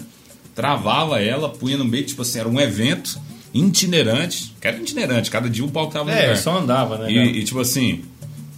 [0.54, 3.20] travava ela, punha no meio, tipo assim, era um evento
[3.54, 6.38] itinerante, que era itinerante, cada dia o palco tava no É, lugar.
[6.38, 7.12] só andava, né?
[7.12, 8.02] E, e, tipo assim,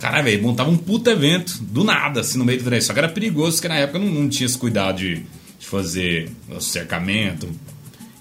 [0.04, 2.82] caralho, velho, montava um puta evento, do nada, assim, no meio do trem.
[2.82, 5.16] Só que era perigoso, porque na época não, não tinha esse cuidado de,
[5.58, 7.50] de fazer cercamento,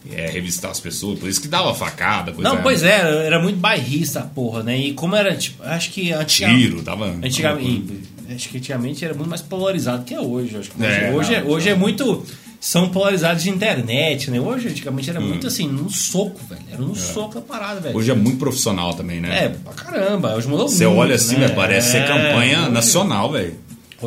[0.09, 3.59] é, revistar as pessoas, por isso que dava facada, coisa Não, pois é, era muito
[3.59, 4.79] bairrista a porra, né?
[4.79, 6.63] E como era, tipo, acho que antigamente.
[6.63, 7.07] Tiro, tava.
[7.07, 8.01] Antigamente,
[8.33, 10.57] acho que antigamente era muito mais polarizado que é hoje.
[10.57, 12.25] Acho que hoje, É, hoje, não, é, hoje é muito.
[12.65, 14.41] São polarizados de internet, né?
[14.41, 15.15] Hoje, antigamente, Hum.
[15.15, 16.63] era muito assim, num soco, velho.
[16.71, 17.97] Era num soco a parada, velho.
[17.97, 19.47] Hoje é muito profissional também, né?
[19.47, 20.37] É, pra caramba.
[20.37, 21.01] Hoje mudou Você muito.
[21.01, 21.49] olha assim, né?
[21.49, 23.57] parece ser É, campanha hoje- nacional, velho.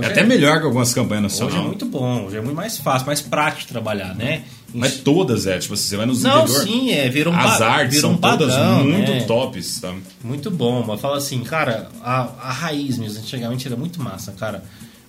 [0.02, 1.68] É até é- melhor que algumas campanhas Hoje é nacionais.
[1.68, 4.44] muito bom, hoje é muito mais fácil, mais prático trabalhar, né?
[4.74, 7.62] Mas todas, é, tipo assim, você vai nos Não, interior, sim, é, vira um as
[7.62, 9.22] artes são um padrão, todas muito né?
[9.22, 9.94] tops, tá?
[10.24, 14.64] Muito bom, mas fala assim, cara, a, a raiz mesmo, antigamente era muito massa, cara.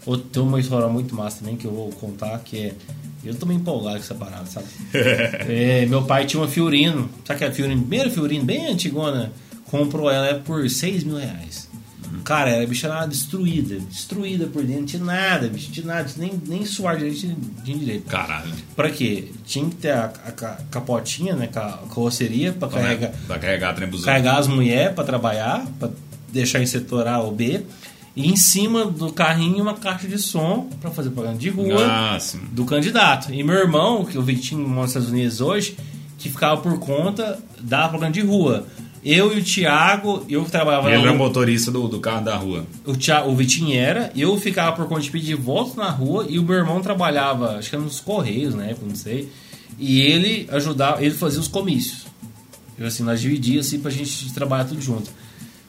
[0.06, 2.74] Ou Tem uma história muito massa também que eu vou contar, que é.
[3.24, 4.66] Eu tô meio empolgado com essa parada, sabe?
[4.94, 9.32] É, meu pai tinha uma Fiorino, sabe aquela Fiorino, primeira Fiorino, bem antigona,
[9.68, 11.66] comprou ela por 6 mil reais.
[12.22, 16.08] Cara, era a bicha era destruída, destruída por dentro, não tinha nada, bicho, tinha nada,
[16.16, 18.04] nem, nem suar direito tinha, tinha direito.
[18.06, 18.52] Caralho.
[18.76, 19.28] Pra quê?
[19.44, 23.70] Tinha que ter a, a ca- capotinha, né, com a carroceria pra carregar, Pra carregar
[23.70, 25.88] a carregar as mulheres pra trabalhar, pra
[26.32, 27.62] deixar em setor A ou B,
[28.16, 32.18] e em cima do carrinho uma caixa de som pra fazer propaganda de rua Ah,
[32.50, 33.32] do candidato.
[33.32, 35.76] E meu irmão, que o Vitinho mora nos Estados Unidos hoje,
[36.18, 38.66] que ficava por conta da propaganda de rua.
[39.04, 42.66] Eu e o Thiago, eu trabalhava ele era rua- motorista do, do carro da rua.
[42.84, 46.38] o, Tia- o Vitinho era, eu ficava por conta de pedir votos na rua e
[46.40, 48.74] o meu irmão trabalhava, acho que era nos Correios, né?
[48.82, 49.30] Não sei.
[49.78, 52.06] E ele ajudava, ele fazia os comícios.
[52.78, 55.10] Eu, assim, nós dividíamos assim pra gente trabalhar tudo junto.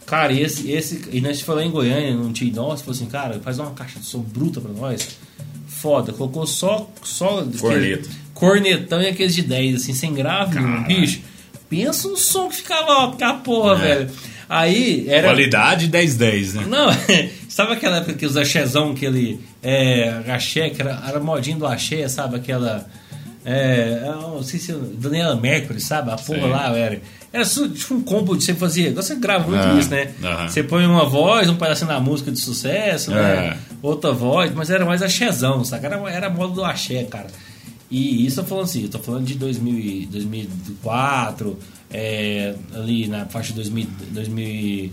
[0.07, 1.03] Cara, esse, esse.
[1.11, 4.05] E nós lá em Goiânia, não tinha nós, falou assim, cara, faz uma caixa de
[4.05, 5.17] som bruta pra nós.
[5.67, 6.89] Foda, colocou só.
[7.03, 8.09] só Corneta.
[8.33, 10.87] cornetão e aqueles de 10, assim, sem grave, Caralho.
[10.87, 11.21] bicho.
[11.69, 13.95] Pensa um som que ficava, ó, que a porra, É.
[13.95, 14.11] velho.
[14.49, 15.27] Aí era.
[15.27, 16.65] Qualidade 10-10, né?
[16.67, 16.87] Não,
[17.49, 22.07] sabe aquela época que os axézão, aquele é, axé, que era, era modinho do axé,
[22.07, 22.37] sabe?
[22.37, 22.89] Aquela.
[23.49, 26.11] É, eu não sei se Daniela Mercury, sabe?
[26.11, 27.01] A porra lá, era.
[27.31, 28.91] Era tipo um combo de você fazia.
[28.93, 30.11] Você grava muito Ah, isso, né?
[30.49, 33.47] Você põe uma voz, um pedacinho da música de sucesso, né?
[33.53, 33.57] É.
[33.81, 35.87] Outra voz, mas era mais axézão, saca?
[35.87, 37.27] Era, era moda do axé, cara.
[37.89, 41.57] E isso eu tô falando assim, eu tô falando de 2000, e- 2004,
[41.89, 43.61] é, ali na faixa de
[44.11, 44.91] 2000,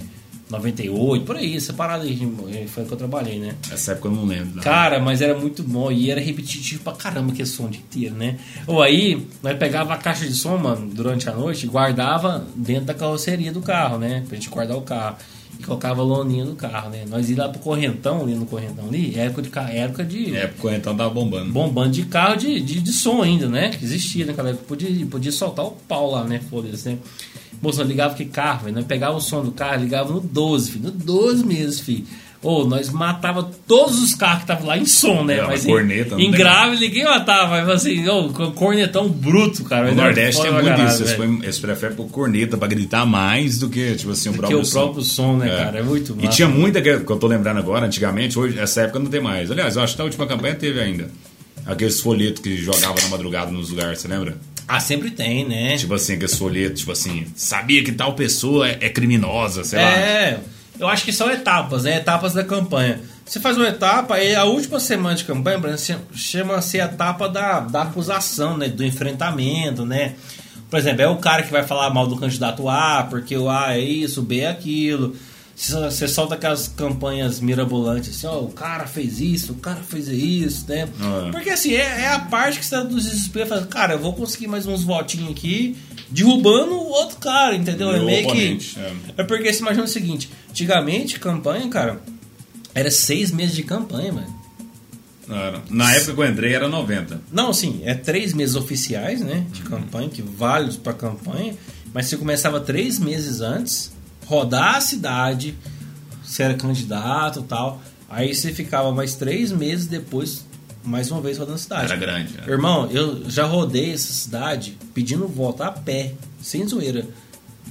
[0.51, 3.55] 2098, por aí, essa parada aí foi que eu trabalhei, né?
[3.73, 4.57] Essa época eu não lembro.
[4.57, 4.63] não.
[4.63, 8.15] Cara, mas era muito bom e era repetitivo pra caramba aquele som o dia inteiro,
[8.15, 8.37] né?
[8.67, 12.85] Ou aí, nós pegava a caixa de som, mano, durante a noite e guardava dentro
[12.85, 14.23] da carroceria do carro, né?
[14.29, 15.17] Pra gente guardar o carro.
[15.65, 17.05] Colocava loninha no carro, né?
[17.09, 20.47] Nós ia lá pro correntão, ali no correntão ali, época de, ca- época de É,
[20.47, 21.53] porque então tava bombando.
[21.53, 23.71] bombando de carro de, de, de som ainda, né?
[23.71, 24.65] Que existia naquela época.
[24.67, 26.41] Podia, podia soltar o pau lá, né?
[26.51, 26.99] Foda-se, né?
[27.63, 28.77] Moço, ligava que carro, velho.
[28.77, 30.85] Nós pegava o som do carro, ligava no 12, filho.
[30.85, 32.05] No 12 mesmo, filho.
[32.45, 35.39] Ou nós matava todos os carros que estavam lá em som, né?
[35.39, 37.63] É, mas corneta, em, em grave ninguém matava.
[37.63, 39.87] Mas assim, ô, cornetão bruto, cara.
[39.89, 41.03] Era Nordeste tem pra muito isso.
[41.23, 44.61] Eles, eles preferem pôr corneta pra gritar mais do que, tipo assim, o Que próprio
[44.61, 44.81] o som.
[44.85, 45.57] próprio som, né, É.
[45.65, 45.79] cara?
[45.79, 46.37] É muito E massa.
[46.37, 49.51] tinha muita que, que eu tô lembrando agora, antigamente, hoje, essa época não tem mais.
[49.51, 51.09] Aliás, eu acho que na última campanha teve ainda.
[51.67, 54.37] Aqueles folhetos que jogavam na madrugada nos lugares, você lembra?
[54.69, 55.77] Ah, sempre tem, né?
[55.79, 59.91] Tipo assim, aqueles folhetos, tipo assim, sabia que tal pessoa é, é criminosa, sei lá.
[59.91, 60.41] É,
[60.79, 61.97] eu acho que são etapas, né?
[61.97, 63.01] Etapas da campanha.
[63.25, 65.59] Você faz uma etapa, aí a última semana de campanha,
[66.15, 68.69] chama-se a etapa da, da acusação, né?
[68.69, 70.15] Do enfrentamento, né?
[70.69, 73.75] Por exemplo, é o cara que vai falar mal do candidato A, porque o A
[73.77, 75.15] é isso, o B é aquilo.
[75.57, 80.67] Você solta aquelas campanhas mirabolantes, assim, ó, o cara fez isso, o cara fez isso,
[80.69, 80.89] né?
[81.01, 81.29] Ah.
[81.31, 84.13] Porque assim, é, é a parte que você tá do desespero, fala, cara, eu vou
[84.15, 85.77] conseguir mais uns votinhos aqui,
[86.11, 87.91] derrubando o outro cara, entendeu?
[87.91, 88.81] É Meu meio oponente, que.
[88.81, 88.93] é.
[89.19, 92.01] É porque você imagina o seguinte: antigamente, campanha, cara,
[92.75, 94.45] era seis meses de campanha, mano.
[95.29, 95.63] Era.
[95.71, 97.21] Na época que eu entrei era 90.
[97.33, 99.47] Não, sim, é três meses oficiais, né?
[99.53, 101.55] De campanha, que válidos pra campanha.
[101.95, 103.93] Mas você começava três meses antes,
[104.27, 105.55] rodar a cidade,
[106.23, 107.83] você era candidato e tal.
[108.09, 110.45] Aí você ficava mais três meses depois,
[110.85, 111.85] mais uma vez rodando a cidade.
[111.93, 112.35] Era grande.
[112.47, 112.51] é.
[112.51, 117.07] Irmão, eu já rodei essa cidade pedindo voto a pé, sem zoeira.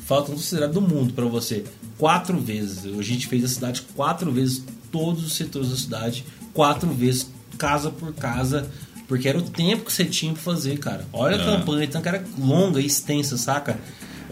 [0.06, 1.64] Falta um considerado do mundo pra você.
[1.98, 2.86] Quatro vezes.
[2.86, 7.90] A gente fez a cidade quatro vezes, todos os setores da cidade, quatro vezes, casa
[7.90, 8.70] por casa.
[9.08, 11.06] Porque era o tempo que você tinha pra fazer, cara.
[11.14, 13.80] Olha a campanha, então que era longa e extensa, saca?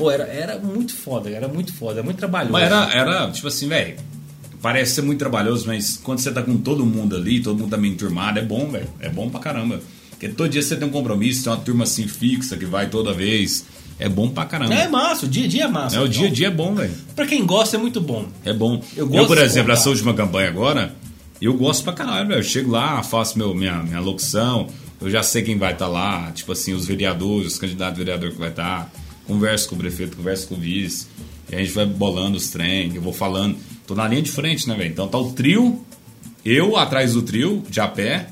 [0.01, 2.53] Ou era, era muito foda, era muito foda, muito trabalhoso.
[2.53, 3.95] Mas era, era tipo assim, velho.
[4.61, 7.77] Parece ser muito trabalhoso, mas quando você tá com todo mundo ali, todo mundo tá
[7.77, 8.87] meio enturmado, é bom, velho.
[8.99, 9.79] É bom pra caramba.
[10.11, 13.11] Porque todo dia você tem um compromisso, tem uma turma assim fixa que vai toda
[13.11, 13.65] vez.
[13.97, 14.73] É bom pra caramba.
[14.73, 15.95] É massa, o dia a dia é massa.
[15.95, 16.93] É, o dia a Então, dia é bom, velho.
[17.15, 18.27] Pra quem gosta é muito bom.
[18.43, 18.83] É bom.
[18.95, 20.93] Eu Eu, por exemplo, essa última campanha agora,
[21.41, 22.39] eu gosto pra caralho, velho.
[22.39, 24.67] Eu chego lá, faço meu, minha, minha locução,
[25.01, 28.31] eu já sei quem vai estar lá, tipo assim, os vereadores, os candidatos a vereador
[28.31, 28.91] que vai estar,
[29.27, 31.07] converso com o prefeito, converso com o vice,
[31.51, 33.57] e a gente vai bolando os trem, eu vou falando.
[33.85, 34.91] Tô na linha de frente, né, velho?
[34.91, 35.83] Então tá o trio,
[36.45, 38.29] eu atrás do trio, de a pé,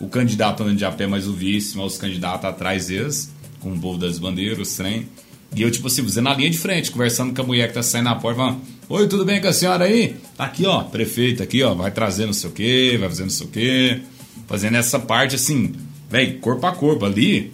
[0.00, 3.72] o candidato andando de a pé, mais o vice, mas os candidatos atrás deles, com
[3.72, 5.06] o povo das bandeiras, os trem.
[5.54, 7.82] E eu, tipo assim, você na linha de frente, conversando com a mulher que tá
[7.82, 10.16] saindo na porta, falando: Oi, tudo bem com a senhora aí?
[10.36, 13.30] Tá aqui, ó, prefeito aqui, ó, vai trazer não sei o quê, vai fazer não
[13.30, 14.00] sei o quê.
[14.46, 15.72] Fazendo essa parte assim,
[16.10, 17.52] velho, corpo a corpo ali.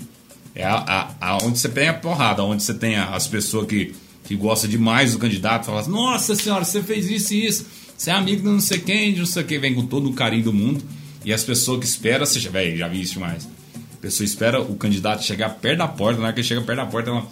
[0.55, 0.75] É a,
[1.21, 4.69] a, a- onde você tem a porrada, onde você tem as pessoas que, que gostam
[4.69, 8.43] demais do candidato, falam assim, nossa senhora, você fez isso e isso, você é amigo
[8.43, 10.83] de não sei quem, de não sei quem, vem com todo o carinho do mundo.
[11.25, 13.49] E as pessoas que esperam, você, velho, já vi isso demais.
[13.77, 16.79] A pessoa espera o candidato chegar perto da porta, na hora que ele chega perto
[16.79, 17.27] da porta, ela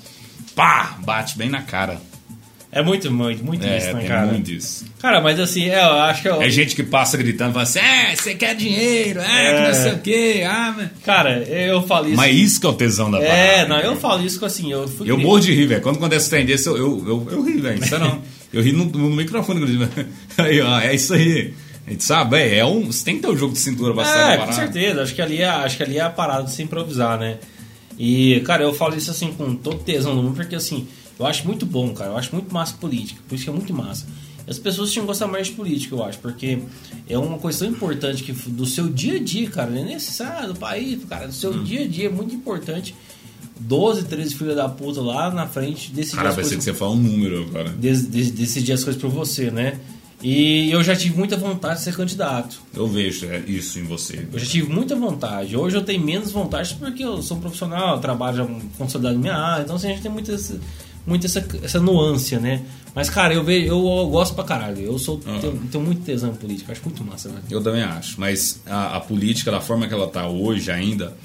[0.54, 2.00] pá, bate bem na cara.
[2.72, 4.26] É muito, muito, muito É, isso, né, cara?
[4.26, 4.85] muito isso.
[5.00, 7.80] Cara, mas assim, é, eu acho que eu, É gente que passa gritando, fala assim,
[7.80, 10.88] é, você quer dinheiro, é, que não sei o quê, ah, mas...
[11.04, 12.16] Cara, eu falo isso.
[12.16, 13.87] Mas isso que é o tesão da É, parada, não, né?
[13.87, 15.11] eu falo isso que assim, eu fui.
[15.11, 15.83] Eu morro de rir, velho.
[15.83, 17.83] Quando acontece trem desse, eu, eu, eu, eu ri, velho.
[17.83, 18.22] Isso não.
[18.52, 19.88] Eu ri no, no microfone, inclusive.
[20.38, 21.54] Aí, ó, é isso aí.
[21.87, 22.87] A gente sabe, é, é um.
[22.87, 25.02] Você tem que ter um jogo de cintura sair É, com certeza.
[25.02, 27.38] Acho que ali é, acho que ali é a parada de se improvisar, né?
[27.98, 30.87] E, cara, eu falo isso assim com todo tesão do mundo, porque assim,
[31.20, 32.11] eu acho muito bom, cara.
[32.11, 33.20] Eu acho muito massa política.
[33.28, 34.06] Por isso que é muito massa.
[34.48, 36.59] As pessoas tinham que gostar mais de política, eu acho, porque
[37.09, 40.48] é uma coisa tão importante que do seu dia a dia, cara, não é necessário
[40.52, 41.33] do país, cara, do Hum.
[41.33, 42.94] seu dia a dia é muito importante.
[43.61, 46.72] 12, 13 filhos da puta lá na frente decidir Cara, as vai ser que coisas
[46.74, 47.68] você fala um número agora.
[47.68, 49.78] de- de- decidir as coisas pra você, né?
[50.22, 52.61] E eu já tive muita vontade de ser candidato.
[52.74, 54.26] Eu vejo é, isso em você.
[54.33, 55.56] Eu já tive muita vontade.
[55.56, 59.35] Hoje eu tenho menos vontade porque eu sou um profissional, eu trabalho já consolidado minha
[59.37, 60.37] área, então assim, a gente tem muita,
[61.06, 62.62] muita essa, essa nuance, né?
[62.94, 64.78] Mas, cara, eu, vejo, eu, eu gosto pra caralho.
[64.80, 65.38] Eu sou, Aham.
[65.38, 67.42] tenho, tenho muito tesão política, acho muito massa, velho.
[67.50, 68.20] Eu também acho.
[68.20, 71.16] Mas a, a política, da forma que ela tá hoje ainda,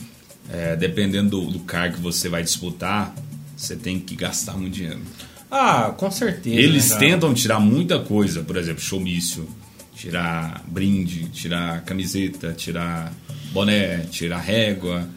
[0.52, 3.14] é, dependendo do, do cargo que você vai disputar,
[3.58, 5.02] você tem que gastar muito dinheiro.
[5.50, 6.56] Ah, com certeza.
[6.56, 9.48] Eles né, tentam tirar muita coisa, por exemplo, showmício,
[9.96, 13.14] tirar brinde, tirar camiseta, tirar
[13.52, 15.08] boné, tirar régua,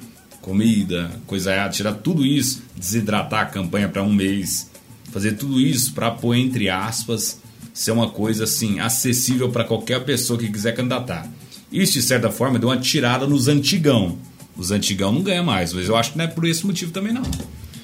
[0.49, 4.71] comida, coisa errada, tirar tudo isso, desidratar a campanha para um mês,
[5.13, 7.39] fazer tudo isso para pôr entre aspas
[7.75, 11.31] ser uma coisa assim acessível para qualquer pessoa que quiser candidatar.
[11.71, 14.19] Isso de certa forma deu uma tirada nos antigão.
[14.57, 17.13] Os antigão não ganham mais, mas eu acho que não é por esse motivo também
[17.13, 17.23] não.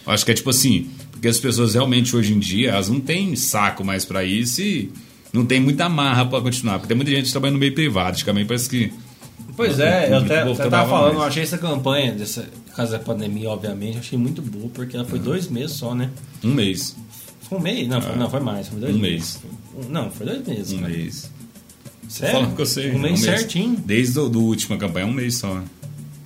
[0.06, 2.98] Eu acho que é tipo assim, porque as pessoas realmente hoje em dia elas não
[2.98, 4.90] têm saco mais para isso e
[5.34, 6.78] não tem muita marra para continuar.
[6.78, 8.90] Porque tem muita gente trabalhando no meio privado, antigamente parece que
[9.56, 13.50] Pois é, eu até, tava falando, eu achei essa campanha, dessa, por causa da pandemia,
[13.50, 16.10] obviamente, achei muito boa, porque ela foi dois meses só, né?
[16.42, 16.96] um mês,
[17.48, 17.86] Foi um mês?
[17.88, 18.68] Não, foi, não, foi mais.
[18.68, 19.40] Foi dois Um meses.
[19.76, 20.72] Um- Não, foi dois meses.
[20.72, 20.92] um cara.
[20.92, 21.30] mês.
[22.08, 22.34] Sério?
[22.34, 22.92] Falando que eu sei.
[22.92, 23.76] Um mês certinho.
[23.84, 25.60] Desde a última campanha, um mês só.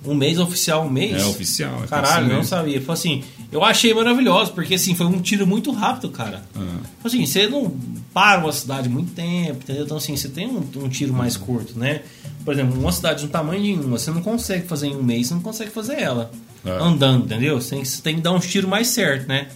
[0.05, 1.21] Um mês oficial, um mês?
[1.21, 1.83] É oficial.
[1.83, 2.43] É Caralho, assim não mesmo.
[2.45, 2.81] sabia.
[2.81, 6.41] Foi assim, eu achei maravilhoso, porque assim, foi um tiro muito rápido, cara.
[6.55, 6.77] Ah.
[7.03, 7.69] Assim, você não
[8.13, 9.83] para uma cidade muito tempo, entendeu?
[9.83, 12.01] Então, assim, você tem um, um tiro mais curto, né?
[12.49, 15.27] Por exemplo, uma cidade do tamanho de uma, você não consegue fazer em um mês,
[15.27, 16.31] você não consegue fazer ela
[16.65, 16.71] É.
[16.81, 17.61] andando, entendeu?
[17.61, 19.49] Você tem, você tem que dar uns tiros mais certo, né?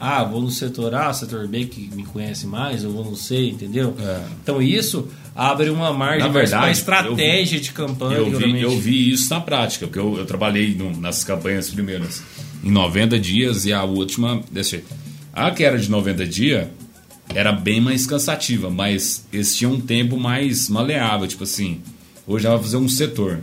[0.00, 3.48] Ah, vou no setor A, setor B, que me conhece mais, eu vou no C,
[3.48, 3.92] entendeu?
[4.00, 4.20] É.
[4.40, 8.18] Então, isso abre uma margem Na pra verdade, estratégia de campanha.
[8.18, 12.22] Eu vi, eu vi isso na prática, porque eu, eu trabalhei no- nas campanhas primeiras
[12.62, 14.40] em 90 dias e a última.
[14.48, 14.82] Deixa eu.
[15.32, 16.68] A que era de 90 dias
[17.34, 21.26] era bem mais cansativa, mas eles tinham um tempo mais maleável.
[21.26, 21.80] Tipo assim,
[22.28, 23.40] hoje ela vai fazer um setor,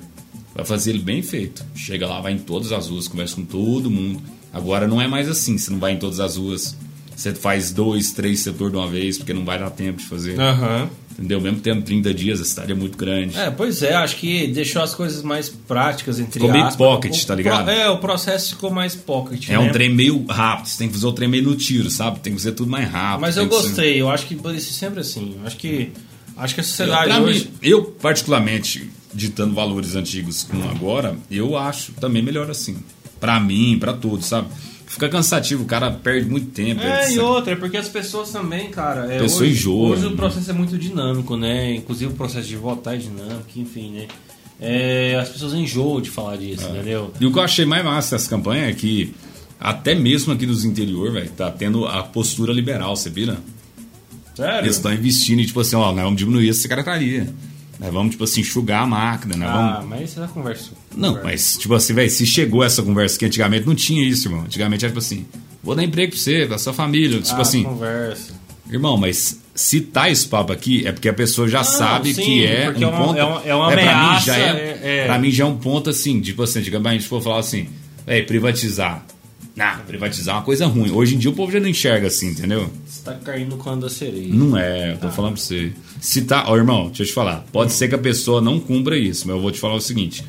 [0.55, 1.65] vai fazer ele bem feito.
[1.75, 4.21] Chega lá, vai em todas as ruas, conversa com todo mundo.
[4.53, 6.77] Agora não é mais assim, você não vai em todas as ruas.
[7.15, 10.39] Você faz dois, três setores de uma vez, porque não vai dar tempo de fazer.
[10.39, 10.89] Aham.
[11.17, 11.39] Entendeu?
[11.39, 13.37] Mesmo tendo 30 dias, a cidade é muito grande.
[13.37, 16.75] É, pois é, acho que deixou as coisas mais práticas entre Ficou meio aspas.
[16.75, 17.63] pocket, O tá ligado?
[17.63, 19.59] pro- é, o processo ficou mais pocket, É né?
[19.59, 22.19] um trem meio rápido, você tem que fazer o trem meio no tiro, sabe?
[22.19, 23.21] Tem que fazer tudo mais rápido.
[23.21, 25.37] Mas eu que ser- gostei, eu acho que pode ser sempre assim.
[25.39, 25.89] Eu Acho que
[26.37, 31.15] acho que a Eu, sociedade pra hoje mim, eu, particularmente, ditando valores antigos com agora,
[31.29, 32.77] eu acho também melhor assim.
[33.19, 34.47] Pra mim, pra todos, sabe?
[34.85, 36.81] Fica cansativo, o cara perde muito tempo.
[36.81, 39.11] É, e outra, é porque as pessoas também, cara.
[39.13, 41.73] É, Pessoa hoje, enjoa, hoje o processo é muito dinâmico, né?
[41.75, 44.07] Inclusive o processo de votar é dinâmico, enfim, né?
[44.59, 47.11] É, as pessoas enjoam de falar disso, entendeu?
[47.19, 49.13] E o que eu achei mais massa dessa campanha é que,
[49.59, 53.37] até mesmo aqui nos interior, velho, tá tendo a postura liberal, você vira?
[54.35, 54.65] Sério?
[54.65, 57.33] Eles estão investindo e, tipo assim, ó, nós vamos diminuir essa secretaria.
[57.79, 60.73] Nós vamos, tipo assim, enxugar a máquina, nós vamos Ah, mas você já conversou.
[60.95, 64.43] Não, mas, tipo assim, velho, se chegou essa conversa que antigamente não tinha isso, irmão.
[64.45, 65.25] Antigamente era tipo assim,
[65.63, 67.19] vou dar emprego pra você, pra sua família.
[67.21, 68.33] Tipo ah, assim, conversa.
[68.71, 72.45] irmão, mas se tá esse papo aqui, é porque a pessoa já sabe sim, que
[72.45, 73.19] é um é uma- ponto.
[73.19, 75.05] é uma- é uma pra mim ameaça, já é, é- é.
[75.05, 77.67] Pra mim já é um ponto assim, tipo assim, antigamente a gente for falar assim,
[78.07, 79.05] é, privatizar.
[79.55, 80.91] Não, privatizar é uma coisa ruim.
[80.91, 82.69] Hoje em dia o povo já não enxerga assim, entendeu?
[82.85, 84.33] Você tá caindo no cano da sereia.
[84.33, 85.71] Não é, eu tô falando pra você.
[86.01, 86.43] Se tá.
[86.47, 87.45] Ó, irmão, deixa eu te falar.
[87.53, 90.25] Pode ser que a pessoa não cumpra isso, mas eu vou te falar o seguinte: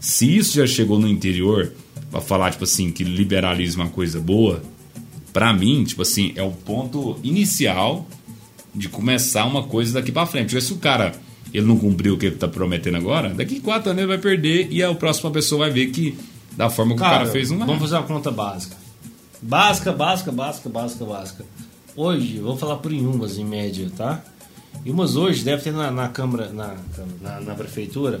[0.00, 1.72] se isso já chegou no interior,
[2.10, 4.62] pra falar, tipo assim, que liberalismo é uma coisa boa,
[5.30, 8.08] pra mim, tipo assim, é o ponto inicial
[8.74, 10.46] de começar uma coisa daqui pra frente.
[10.46, 11.12] Porque se o cara
[11.52, 14.68] ele não cumpriu o que ele tá prometendo agora, daqui quatro anos ele vai perder
[14.70, 16.16] e a próxima pessoa vai ver que
[16.60, 17.66] da forma que o cara fez não é.
[17.66, 18.76] Vamos fazer uma conta básica.
[19.42, 21.44] Básica, básica, básica, básica, básica.
[21.96, 24.22] Hoje, vou falar por Inhumas em média, tá?
[24.84, 26.76] Inhumas hoje deve ter na, na Câmara, na,
[27.20, 28.20] na, na Prefeitura,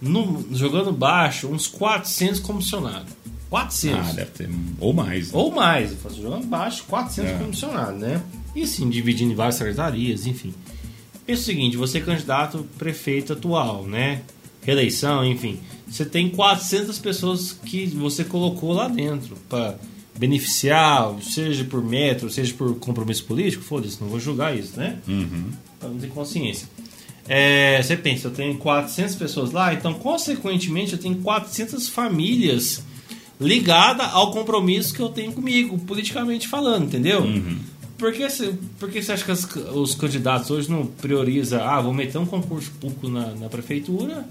[0.00, 3.12] no- jogando baixo, uns 400 comissionados.
[3.50, 3.98] 400.
[4.08, 4.50] Ah, deve ter.
[4.80, 5.30] Ou mais.
[5.32, 5.38] né?
[5.38, 7.34] Ou mais, eu faço jogando baixo, 400 É.
[7.38, 8.22] comissionados, né?
[8.54, 10.54] E assim, dividindo em várias secretarias, enfim.
[11.26, 14.22] Pensa o seguinte, você é candidato prefeito atual, né?
[14.62, 15.58] Reeleição, enfim.
[15.88, 19.76] Você tem 400 pessoas que você colocou lá dentro para
[20.18, 24.98] beneficiar, seja por metro, seja por compromisso político, foda-se, não vou julgar isso, né?
[25.08, 25.44] Uhum.
[25.80, 26.68] Pra não ter consciência.
[27.28, 32.82] É, você pensa, eu tenho 400 pessoas lá, então, consequentemente, eu tenho 400 famílias
[33.40, 37.22] ligadas ao compromisso que eu tenho comigo, politicamente falando, entendeu?
[37.98, 41.80] Por, que você, por que você acha que as- os candidatos hoje não priorizam, ah,
[41.80, 44.26] vou meter um concurso público na, na prefeitura,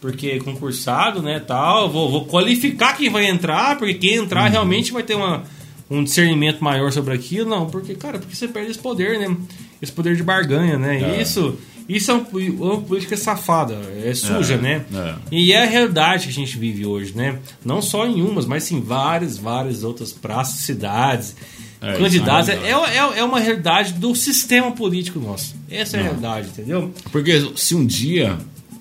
[0.00, 4.92] porque é concursado, né, tal, vou, vou qualificar quem vai entrar, porque quem entrar realmente
[4.92, 5.42] vai ter uma,
[5.90, 9.36] um discernimento maior sobre aquilo, não, porque, cara, porque você perde esse poder, né,
[9.80, 11.22] esse poder de barganha, né, É.
[11.22, 11.56] isso...
[11.88, 12.24] Isso é um-
[12.64, 14.84] uma política safada, é suja, É, né?
[14.92, 15.14] é.
[15.30, 17.38] E é a realidade que a gente vive hoje, né?
[17.64, 21.36] Não só em umas, mas em várias, várias outras praças, cidades,
[21.80, 22.48] É, candidatos.
[22.48, 25.54] é É, uma é, é uma realidade do sistema político nosso.
[25.70, 26.92] Essa é a realidade, entendeu?
[27.12, 28.36] Porque se um dia,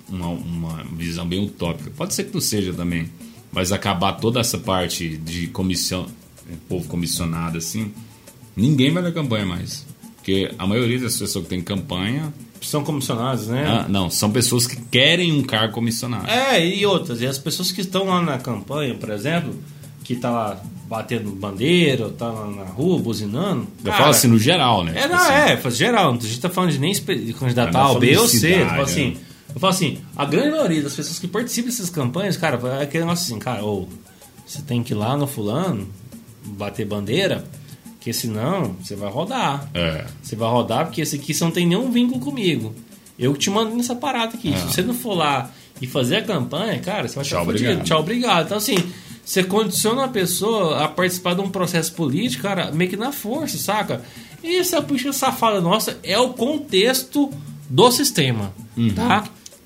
[0.09, 3.09] uma, uma visão bem utópica, pode ser que não seja também,
[3.51, 6.07] Mas acabar toda essa parte de comissão,
[6.67, 7.91] povo comissionado assim,
[8.55, 9.85] ninguém vai na campanha mais.
[10.17, 12.33] Porque a maioria das pessoas que tem campanha.
[12.61, 13.63] São comissionados, né?
[13.67, 16.27] Ah, não, são pessoas que querem um cargo comissionado.
[16.27, 17.21] É, e outras.
[17.21, 19.55] E as pessoas que estão lá na campanha, por exemplo,
[20.03, 23.67] que tá lá batendo bandeira, ou tá lá na rua, buzinando.
[23.83, 24.93] Eu falo assim no geral, né?
[24.95, 26.13] É, Tipo não, assim, é, geral.
[26.13, 28.65] A gente tá falando de nem candidato É, nós A, falamos B ou C.
[28.65, 29.17] Tipo assim, né?
[29.55, 33.05] Eu falo assim, a grande maioria das pessoas que participam dessas campanhas, cara, é aquele
[33.05, 33.87] negócio assim, cara, ou
[34.45, 35.87] você tem que ir lá no fulano,
[36.43, 37.45] bater bandeira,
[38.01, 39.69] que senão você vai rodar.
[39.73, 40.05] É.
[40.21, 42.75] Você vai rodar porque esse aqui você não tem nenhum vínculo comigo.
[43.17, 44.53] Eu que te mando nessa parada aqui.
[44.53, 44.57] É.
[44.57, 45.49] Se você não for lá
[45.81, 47.63] e fazer a campanha, cara, você vai Tchau, fudido.
[47.63, 47.85] obrigado.
[47.85, 48.45] Tchau, obrigado.
[48.45, 48.75] Então, assim,
[49.23, 53.57] você condiciona a pessoa a participar de um processo político, cara, meio que na força,
[53.57, 54.03] saca?
[54.43, 57.31] E essa política safada nossa é o contexto
[57.67, 58.53] do sistema,
[58.93, 59.23] tá?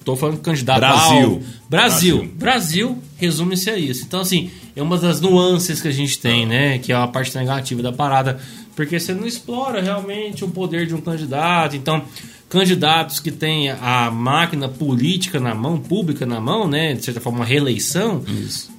[0.09, 0.79] Tô falando candidato.
[0.79, 1.43] Brasil.
[1.69, 2.17] Brasil.
[2.19, 2.31] Brasil.
[2.35, 4.05] Brasil resume-se a isso.
[4.07, 6.79] Então, assim, é uma das nuances que a gente tem, né?
[6.79, 8.39] Que é a parte negativa da parada.
[8.75, 11.75] Porque você não explora realmente o poder de um candidato.
[11.75, 12.01] Então,
[12.49, 16.95] candidatos que têm a máquina política na mão, pública na mão, né?
[16.95, 18.23] De certa forma, uma reeleição,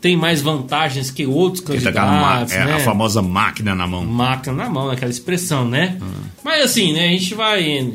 [0.01, 2.53] tem mais vantagens que outros tá candidatos.
[2.53, 2.75] é, né?
[2.75, 4.05] a famosa máquina na mão.
[4.05, 5.97] máquina na mão, aquela expressão, né?
[6.43, 7.07] Mas assim, né?
[7.07, 7.89] A gente vai.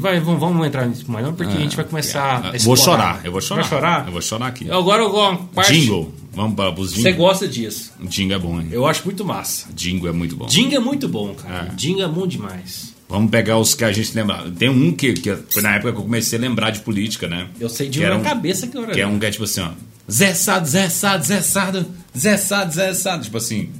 [0.00, 2.46] Vai vamos, vamos entrar nisso mais não, porque a gente vai começar.
[2.54, 3.60] a vou chorar, eu vou chorar.
[3.62, 4.06] Vai chorar?
[4.06, 4.70] Eu vou chorar aqui.
[4.70, 5.44] Agora eu gosto.
[5.54, 5.72] Parte...
[5.72, 6.12] Jingle.
[6.32, 7.92] Vamos para os Você gosta disso?
[8.02, 8.68] Jingle é bom, hein?
[8.70, 9.68] Eu acho muito massa.
[9.74, 10.46] Jingle é muito bom.
[10.46, 11.70] Jingle é muito bom, cara.
[11.72, 11.74] É.
[11.74, 12.94] Jingle é bom demais.
[13.08, 14.50] Vamos pegar os que a gente lembra.
[14.58, 17.48] Tem um que, que foi na época que eu comecei a lembrar de política, né?
[17.58, 19.30] Eu sei de Que uma era um- cabeça que eu Que é um que é
[19.30, 19.70] tipo assim, ó.
[20.10, 23.24] Zé Sado, Zé Sado, Zé Sado, Zé Sado, Zé Sado.
[23.24, 23.70] Tipo assim,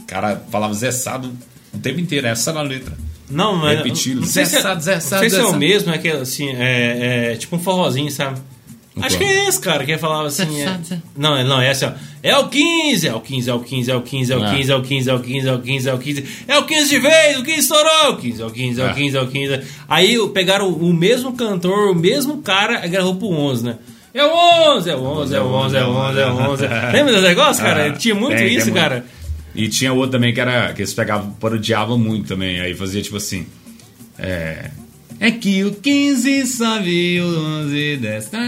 [0.00, 1.32] o cara falava Zé Sado
[1.74, 2.96] o tempo inteiro, essa era a letra.
[3.30, 3.78] Não, mas.
[3.78, 4.20] Repetido.
[4.20, 7.36] Não sei se é, não sei se é o mesmo, é que assim, é, é
[7.36, 8.40] tipo um forrozinho, sabe?
[8.96, 10.60] Um Acho que é esse, cara, que falava assim.
[10.60, 11.92] É- Não, não, é assim, ó.
[12.20, 14.50] É o 15, é o 15, é o 15, é o 15, é o Ah.
[14.50, 16.24] 15, é o 15, é o 15, é o 15, é o 15.
[16.48, 18.10] É o 15 de vez, o 15 estourou.
[18.10, 18.94] O 15, é o 15, é o Ah.
[18.94, 19.60] 15, é o 15.
[19.88, 23.76] Aí pegaram o mesmo cantor, o mesmo cara, e gravou pro 11, né?
[24.12, 24.32] É o
[24.76, 26.62] 11, é o 11, é o 11, é o 11, é o 11.
[26.92, 27.86] Lembra desse negócio, cara?
[27.86, 29.04] Ah, Tinha muito isso, cara.
[29.54, 30.72] E tinha outro também que era.
[30.72, 32.60] que eles pegavam, parodiavam muito também.
[32.60, 33.46] Aí fazia tipo assim.
[34.18, 34.70] É.
[35.20, 38.38] É que o 15 sabe o 11 desta.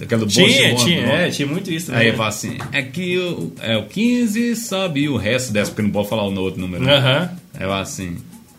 [0.00, 2.08] Aquela do Tinha, tinha, Bosch, é, tinha muito isso Aí também.
[2.08, 5.90] ele fala assim: é que o, é, o 15 sabe o resto dessa, porque não
[5.90, 6.82] pode falar o outro número.
[6.82, 6.96] né?
[6.96, 7.30] Aham.
[7.54, 8.16] Aí fala assim: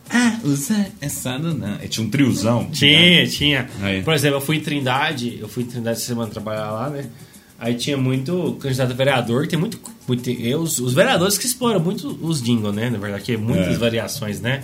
[0.08, 1.74] ah, Zé é sado não.
[1.80, 2.62] Aí tinha um triozão.
[2.62, 2.68] né?
[2.72, 3.68] Tinha, tinha.
[3.82, 4.02] Aí.
[4.02, 7.04] Por exemplo, eu fui em Trindade, eu fui em Trindade essa semana trabalhar lá, né?
[7.58, 9.78] Aí tinha muito candidato a vereador, tem muito.
[10.08, 12.88] Muito e os, os vereadores que exploram muito os jingle, né?
[12.90, 13.78] Na verdade, que é muitas É.
[13.78, 14.62] variações, né?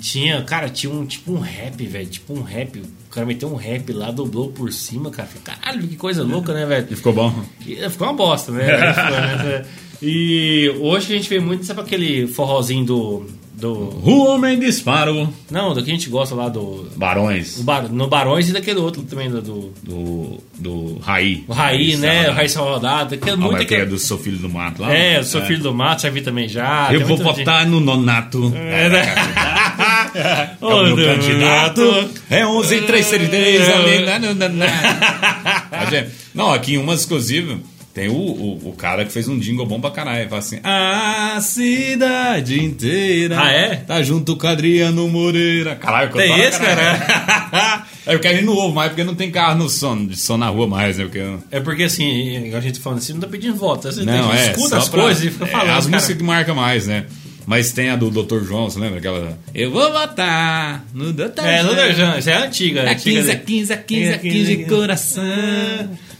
[0.00, 2.06] Tinha, cara, tinha um tipo um rap, velho.
[2.06, 2.78] Tipo um rap.
[2.80, 5.28] O cara meteu um rap lá, dobrou por cima, cara.
[5.28, 6.86] Falei, Caralho, que coisa louca, né, velho?
[6.90, 7.32] E ficou bom.
[7.66, 8.64] E Ficou uma bosta, né?
[8.92, 9.66] Ficou, né?
[10.02, 13.26] E hoje a gente vê muito, sabe aquele forrozinho do.
[13.68, 15.28] Do O homem disparo.
[15.50, 16.86] não, do que a gente gosta lá do.
[16.96, 17.56] Barões.
[17.58, 21.44] No, Bar- no Barões e daquele outro também, do, do, Do, do Raí.
[21.48, 22.28] o Raí, né?
[22.28, 23.16] O Raí Salvadado.
[23.16, 24.94] Que é muito que é aquele- do seu filho do mato lá?
[24.94, 26.92] É, eu sou filho do mato, já vi também já.
[26.92, 28.52] Eu vou votar no nonato.
[28.54, 29.14] É, né?
[30.14, 31.20] É o meu Donato.
[31.20, 32.10] candidato.
[32.30, 33.74] É 11 333 É.
[33.74, 34.04] ali.
[35.96, 37.58] é- Não, aqui em uma exclusiva
[37.94, 40.28] tem o, o, o cara que fez um jingle bom pra caralho.
[40.28, 43.40] Fala assim: A cidade inteira.
[43.40, 43.76] Ah, é?
[43.76, 45.76] Tá junto com Adriano Moreira.
[45.76, 46.98] Caralho, eu Tem esse, caralho.
[47.06, 47.84] cara?
[48.06, 50.36] É porque a gente não ouve mais, porque não tem carro no som, de som
[50.36, 51.04] na rua mais, né?
[51.04, 53.90] Porque É porque assim, a gente falando assim, não tá pedindo voto.
[53.90, 54.50] Você Não, tem, é.
[54.50, 55.70] escuta as pra- coisas e fica é, falando.
[55.70, 55.96] As cara.
[55.96, 57.06] músicas que marcam mais, né?
[57.46, 58.44] Mas tem a do Dr.
[58.44, 58.98] João, você lembra?
[58.98, 59.38] Aquela.
[59.54, 61.40] Eu vou votar no Dr.
[61.44, 61.70] É, João.
[61.70, 62.82] Luder Jan, isso é antiga.
[62.82, 63.40] A antiga 15, a né?
[63.46, 65.22] 15, a 15, a 15 de coração.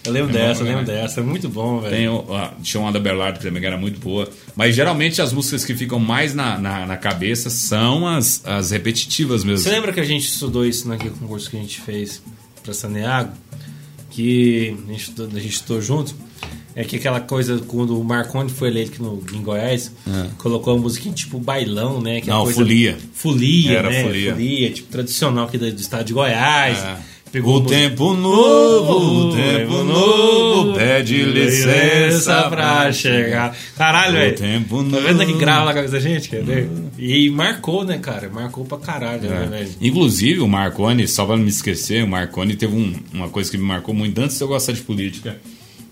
[0.04, 1.00] Eu lembro É dessa, bom, eu lembro né?
[1.00, 1.20] dessa.
[1.20, 1.94] É muito bom, velho.
[1.94, 4.28] Tem o, a, uma da Berlardo que também era muito boa.
[4.54, 9.42] Mas geralmente as músicas que ficam mais na, na, na cabeça são as, as repetitivas
[9.44, 9.64] mesmo.
[9.64, 12.22] Você lembra que a gente estudou isso naquele concurso que a gente fez
[12.62, 13.32] para Saneago?
[14.10, 16.14] Que a gente, estudou, a gente estudou junto?
[16.76, 19.92] É que aquela coisa, quando o Marconi foi eleito aqui no, em Goiás,
[20.38, 22.20] colocou a musiquinha tipo bailão, né?
[22.20, 22.36] Que é É.
[22.36, 22.98] Não, coisa, folia.
[23.12, 24.02] Folia, Era né?
[24.02, 24.70] folia.
[24.72, 26.78] tipo tradicional aqui do, do estado de Goiás.
[26.78, 27.13] É.
[27.34, 33.56] Pegou O tempo novo, o tempo novo, pede licença pra chegar.
[33.76, 34.37] Caralho, velho.
[34.37, 35.38] tempo Tá vendo que novo.
[35.38, 36.28] grava na cabeça da gente?
[36.28, 36.70] Quer ver?
[36.96, 38.30] E marcou, né, cara?
[38.32, 39.46] Marcou pra caralho, né, É.
[39.48, 39.70] velho?
[39.80, 43.58] Inclusive, o Marconi, só pra não me esquecer, o Marconi teve um- uma coisa que
[43.58, 45.37] me marcou muito antes de eu gostar de política.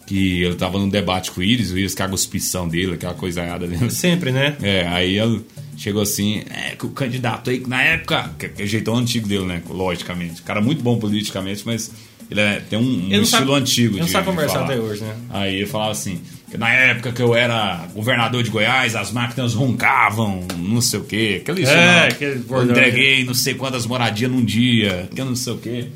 [0.07, 3.15] Que eu tava num debate com o Iris, o Iris com a cuspição dele, aquela
[3.15, 3.89] coisa errada dele.
[3.91, 4.57] Sempre, né?
[4.63, 5.41] É, aí ele
[5.77, 8.97] chegou assim, é que o candidato aí, que na época, que, que é o jeitão
[8.97, 9.63] antigo dele, né?
[9.69, 10.41] Logicamente.
[10.41, 11.91] O cara muito bom politicamente, mas
[12.31, 13.95] Ele é- tem um, um estilo sabe- antigo.
[13.95, 14.65] ele não sabe conversar falar.
[14.67, 15.15] até hoje, né?
[15.31, 19.55] Aí ele falava assim: que na época que eu era governador de Goiás, as máquinas
[19.55, 21.41] roncavam, não sei o quê.
[21.43, 22.09] Aquele É, não.
[22.09, 25.87] aquele Eu entreguei não sei quantas moradias num dia, que eu não sei o quê.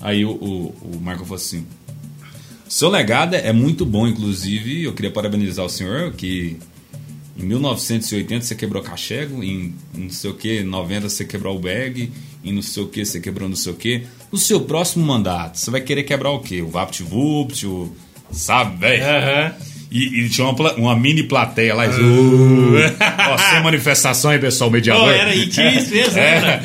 [0.00, 1.64] Aí o, o, o Marco falou assim:
[2.68, 4.84] seu legado é muito bom, inclusive.
[4.84, 6.58] Eu queria parabenizar o senhor que
[7.38, 12.10] em 1980 você quebrou cachego, em não sei o que, 90 você quebrou o bag,
[12.42, 14.06] em não sei o que você quebrou não sei o que.
[14.32, 16.62] No seu próximo mandato, você vai querer quebrar o quê?
[16.62, 17.92] O VaptVupt, o.
[18.32, 19.04] Sabe, velho?
[19.04, 19.54] Aham.
[19.96, 21.86] E, e tinha uma, uma mini plateia lá.
[21.86, 22.74] e- Uh,
[23.30, 25.04] ó, sem manifestação aí, pessoal, mediador.
[25.04, 26.40] Pô, era aí, tinha isso mesmo, É.
[26.40, 26.62] né?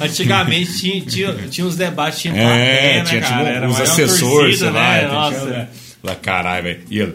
[0.00, 3.48] Antigamente tinha, tinha, tinha uns debates, tinha É, plateia, né, tinha tipo, cara?
[3.48, 4.92] Era os mais uma assessores, torcida, sei lá.
[4.92, 4.98] né?
[5.00, 5.40] tinha- Nossa.
[5.46, 5.68] tinha-
[6.02, 6.80] Lá, caralho, velho.
[6.90, 7.14] E ele.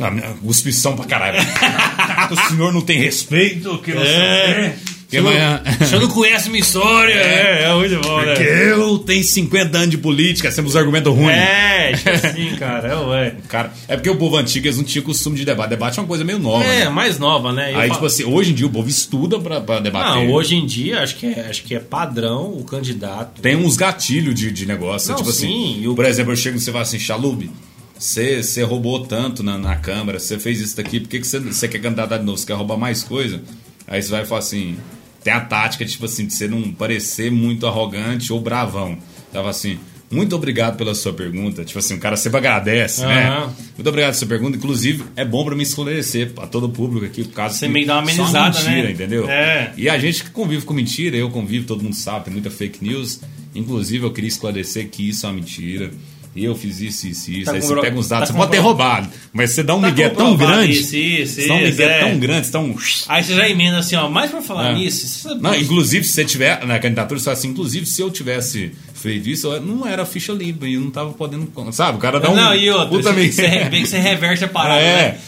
[0.00, 1.38] Ah, minha Cuspição pra caralho.
[2.30, 4.74] o senhor não tem respeito, que não sei É.
[4.76, 4.95] quê.
[5.08, 7.12] Que amanhã- Você não conhece minha história.
[7.14, 8.34] É, é muito bom, né?
[8.34, 11.32] Porque eu tenho 50 anos de política, temos argumento ruim.
[11.32, 12.88] É, tipo assim, cara.
[12.88, 13.34] É, ué.
[13.48, 15.70] Cara, é porque o povo antigo eles não tinha costume de debate.
[15.70, 16.64] Debate é uma coisa meio nova.
[16.64, 16.88] É, né?
[16.90, 17.72] mais nova, né?
[17.72, 20.10] Eu Aí, falo- tipo assim, hoje em dia o povo estuda pra, pra debater.
[20.26, 23.40] Não, hoje em dia acho que é, acho que é padrão o candidato.
[23.40, 25.10] Tem uns gatilhos de, de negócio.
[25.10, 25.46] Não, tipo sim,
[25.76, 27.48] assim, o- por exemplo, eu chego e você fala assim, Chalub,
[27.96, 31.68] você roubou tanto na, na Câmara, você fez isso daqui, por que, que você, você
[31.68, 32.36] quer candidatar de novo?
[32.38, 33.40] Você quer roubar mais coisa?
[33.88, 34.76] Aí você vai falar assim,
[35.26, 38.96] tem a tática, tipo assim, de você não parecer muito arrogante ou bravão.
[39.32, 39.76] Tava assim,
[40.08, 41.64] muito obrigado pela sua pergunta.
[41.64, 43.26] Tipo assim, o cara sempre agradece, né?
[43.26, 43.52] Aham.
[43.76, 44.56] Muito obrigado pela sua pergunta.
[44.56, 47.72] Inclusive, é bom pra me esclarecer pra todo o público aqui, por causa Você que
[47.72, 48.90] meio dá uma amenizada, mentira, né?
[48.92, 49.28] entendeu?
[49.28, 49.72] É.
[49.76, 52.84] E a gente que convive com mentira, eu convivo, todo mundo sabe, tem muita fake
[52.84, 53.20] news.
[53.52, 55.90] Inclusive, eu queria esclarecer que isso é uma mentira.
[56.36, 57.44] E eu fiz isso, isso, isso.
[57.46, 59.74] Tá Aí você compro- pega uns dados, tá você pode ter roubado, mas você dá
[59.74, 60.72] um Tá migué tão grande.
[60.72, 61.98] isso, isso, você dá um isso, migué é.
[62.00, 62.76] tão grande, tão.
[63.08, 64.74] Aí você já emenda assim, ó, mais pra falar É.
[64.74, 65.08] nisso.
[65.08, 68.70] sabe- Não, inclusive, se você tiver na candidatura, você fala assim, inclusive, se eu tivesse
[68.94, 71.48] feito isso, eu não era ficha limpa e eu não tava podendo.
[71.72, 71.96] Sabe?
[71.96, 72.34] O cara dá um.
[72.36, 74.96] Não, e outra, puta você, você, você reverte a parada, É.
[75.12, 75.18] né?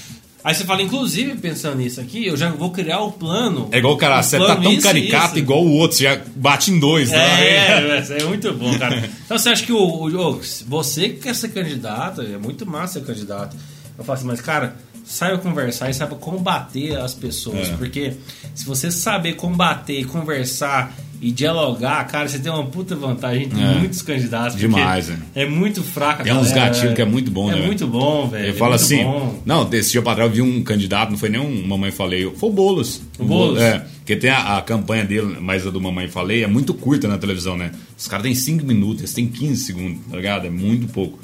[0.44, 3.68] Aí você fala, inclusive, pensando nisso aqui, eu já vou criar o plano.
[3.72, 5.38] É igual o cara, você tá tão isso, caricato isso.
[5.38, 7.44] igual o outro, você já bate em dois, né?
[7.44, 9.10] É, é, é muito bom, cara.
[9.24, 13.00] Então você acha que o, o- o- você que quer ser candidato, é muito massa
[13.00, 13.56] ser candidato.
[13.98, 17.68] Eu falo assim, mas cara, saiba conversar e saiba combater as pessoas.
[17.70, 17.76] É.
[17.76, 18.12] Porque
[18.54, 23.74] se você saber combater, conversar e dialogar, cara, você tem uma puta vantagem entre É.
[23.74, 24.56] muitos candidatos.
[24.56, 25.18] Demais, né?
[25.34, 26.22] É muito fraca.
[26.22, 28.44] Tem uns galera, gatilhos que é muito bom, É né, muito bom, velho.
[28.44, 29.42] Ele é fala muito assim, bom.
[29.44, 32.30] não, esse dia pra trás eu vi um candidato, não foi nem um Mamãe Falei,
[32.36, 33.00] foi o Boulos.
[33.18, 33.60] O Boulos?
[33.60, 37.08] É, porque tem a, a campanha dele, mas a do Mamãe Falei, é muito curta
[37.08, 37.72] na televisão, né?
[37.96, 40.46] Os caras têm 5 minutos, eles têm 15 segundos, tá ligado?
[40.46, 41.18] É muito pouco.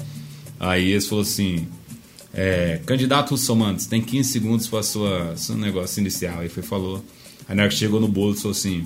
[0.59, 1.67] Aí eles falaram assim,
[2.33, 6.39] é, candidato Russomantes, tem 15 segundos para sua seu negócio inicial.
[6.41, 7.03] Aí foi falou.
[7.47, 8.83] Aí na hora que chegou no Boulos, falou assim,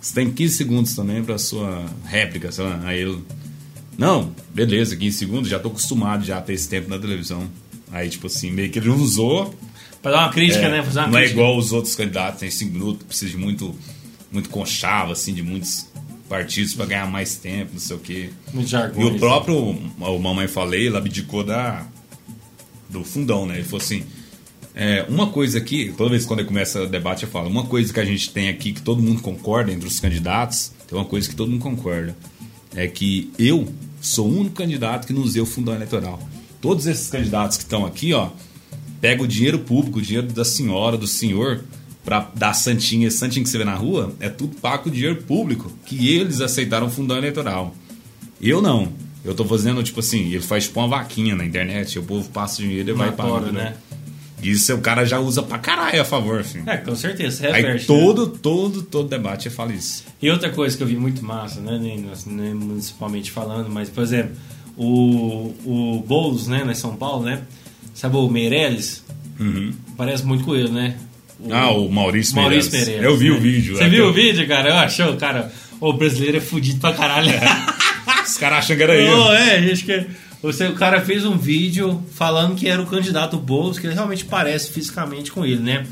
[0.00, 2.80] você tem 15 segundos também para sua réplica, sei lá.
[2.84, 3.22] Aí ele,
[3.98, 7.48] não, beleza, 15 segundos, já tô acostumado já a ter esse tempo na televisão.
[7.92, 9.54] Aí, tipo assim, meio que ele usou.
[10.00, 10.82] Pra dar uma crítica, é, né?
[10.82, 11.40] Fazer uma não é crítica.
[11.40, 13.74] igual os outros candidatos, tem 5 minutos, precisa de muito,
[14.32, 15.86] muito conchavo, assim, de muitos
[16.28, 18.30] partidos para ganhar mais tempo, não sei o quê.
[18.54, 19.06] Muito E jargão.
[19.06, 21.84] o próprio, o Mamãe Falei, ele abdicou da,
[22.88, 23.56] do fundão, né?
[23.56, 24.04] Ele falou assim:
[24.82, 27.92] é, uma coisa aqui, toda vez que quando começa o debate, eu falo: uma coisa
[27.92, 31.28] que a gente tem aqui que todo mundo concorda entre os candidatos, tem uma coisa
[31.28, 32.16] que todo mundo concorda:
[32.74, 33.70] é que eu
[34.00, 36.18] sou o único candidato que não usei o fundão eleitoral.
[36.62, 38.30] Todos esses candidatos que estão aqui, ó,
[39.02, 41.62] pega o dinheiro público, o dinheiro da senhora, do senhor,
[42.02, 45.16] pra dar santinha, esse santinho que você vê na rua, é tudo pago com dinheiro
[45.24, 47.74] público, que eles aceitaram o fundão eleitoral.
[48.40, 48.90] Eu não.
[49.22, 52.62] Eu tô fazendo, tipo assim, ele faz tipo uma vaquinha na internet, o povo passa
[52.62, 53.76] o dinheiro e vai Matório, pagando, né?
[54.42, 56.64] Isso o cara já usa pra caralho a favor, filho.
[56.66, 57.46] É, com certeza.
[57.46, 57.86] Aí reverte, né?
[57.86, 60.04] todo, todo, todo debate eu falo isso.
[60.20, 64.02] E outra coisa que eu vi muito massa, né, nem, nem municipalmente falando, mas, por
[64.02, 64.36] exemplo,
[64.76, 67.42] o, o Boulos, né, na São Paulo, né?
[67.94, 69.04] Sabe o Meirelles?
[69.96, 70.96] Parece muito com ele, né?
[71.50, 72.88] Ah, o Maurício Maurício Meirelles.
[72.88, 73.04] Meirelles.
[73.04, 73.36] Eu vi né?
[73.36, 73.76] o vídeo.
[73.76, 74.68] Você é, viu que o vídeo, cara?
[74.68, 77.30] Eu achei, cara, o brasileiro é fudido pra caralho.
[78.26, 79.10] Os caras acham que era ele.
[79.10, 80.06] Ô, é, acho que
[80.42, 84.24] você, o cara fez um vídeo falando que era o candidato Boulos, que ele realmente
[84.24, 85.86] parece fisicamente com ele, né?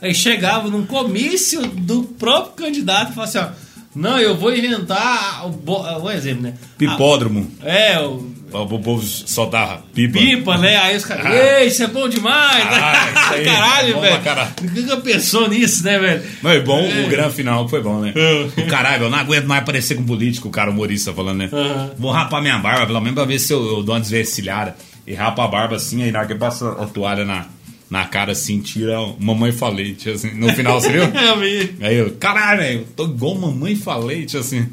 [0.00, 5.46] Aí chegava num comício do próprio candidato e falava assim, ó, não, eu vou inventar
[5.46, 6.54] o, um exemplo, né?
[6.76, 7.50] Pipódromo.
[7.62, 10.18] Ah, é, o O povo soltava pipa.
[10.18, 10.76] pipa, né?
[10.76, 11.60] Aí os caras, Ah.
[11.60, 12.64] ei, isso é bom demais!
[12.70, 14.20] Ah, isso aí, caralho, bom velho!
[14.22, 14.50] caralho.
[14.74, 16.22] Nunca pensou nisso, né, velho?
[16.42, 17.04] Não, é bom É.
[17.04, 18.12] o grande final foi bom, né?
[18.14, 18.60] É.
[18.60, 21.50] O caralho, eu não aguento mais parecer com político, o cara humorista falando, né?
[21.98, 24.76] Vou rapar minha barba, pelo menos pra ver se eu, eu dou uma desvencilhada.
[25.06, 27.46] E rapa a barba assim, aí na hora que passa a toalha na,
[27.90, 31.02] na cara assim, tira o mamãe falei, tipo assim, no final, você viu?
[31.12, 31.74] Eu vi.
[31.82, 34.66] Aí eu, caralho, velho, eu tô igual mamãe falei, tipo assim.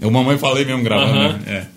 [0.00, 1.40] Eu mamãe falei mesmo gravando, né?
[1.46, 1.75] É.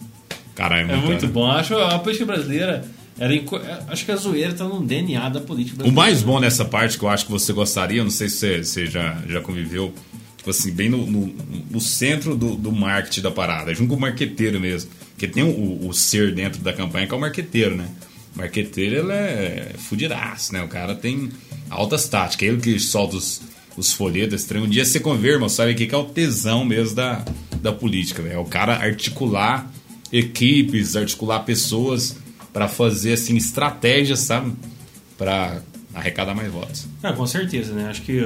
[0.60, 1.50] Caralho, É muito bom.
[1.50, 2.84] Acho a política brasileira.
[3.18, 5.96] Era inco- acho que a zoeira tá no DNA da política O brasileira.
[6.10, 8.86] mais bom nessa parte que eu acho que você gostaria, não sei se você, você
[8.88, 9.94] já, já conviveu,
[10.38, 11.36] tipo assim, bem no, no,
[11.70, 14.90] no centro do, do marketing da parada, junto com o marqueteiro mesmo.
[15.12, 17.88] Porque tem o, o ser dentro da campanha que é o marqueteiro, né?
[18.36, 20.62] O marqueteiro, ele é fudidaço, né?
[20.64, 21.30] O cara tem
[21.70, 22.48] altas táticas.
[22.48, 23.42] Ele que solta os,
[23.76, 24.62] os folhetos, trem.
[24.62, 27.26] um dia você convê, irmão, sabe o que que é o tesão mesmo da,
[27.62, 28.36] da política, velho?
[28.36, 29.70] É o cara articular
[30.12, 32.18] equipes, articular pessoas
[32.52, 34.54] para fazer, assim, estratégias, sabe?
[35.18, 35.62] Para
[35.94, 36.88] arrecadar mais votos.
[37.02, 37.90] Ah, com certeza, né?
[37.90, 38.26] Acho que,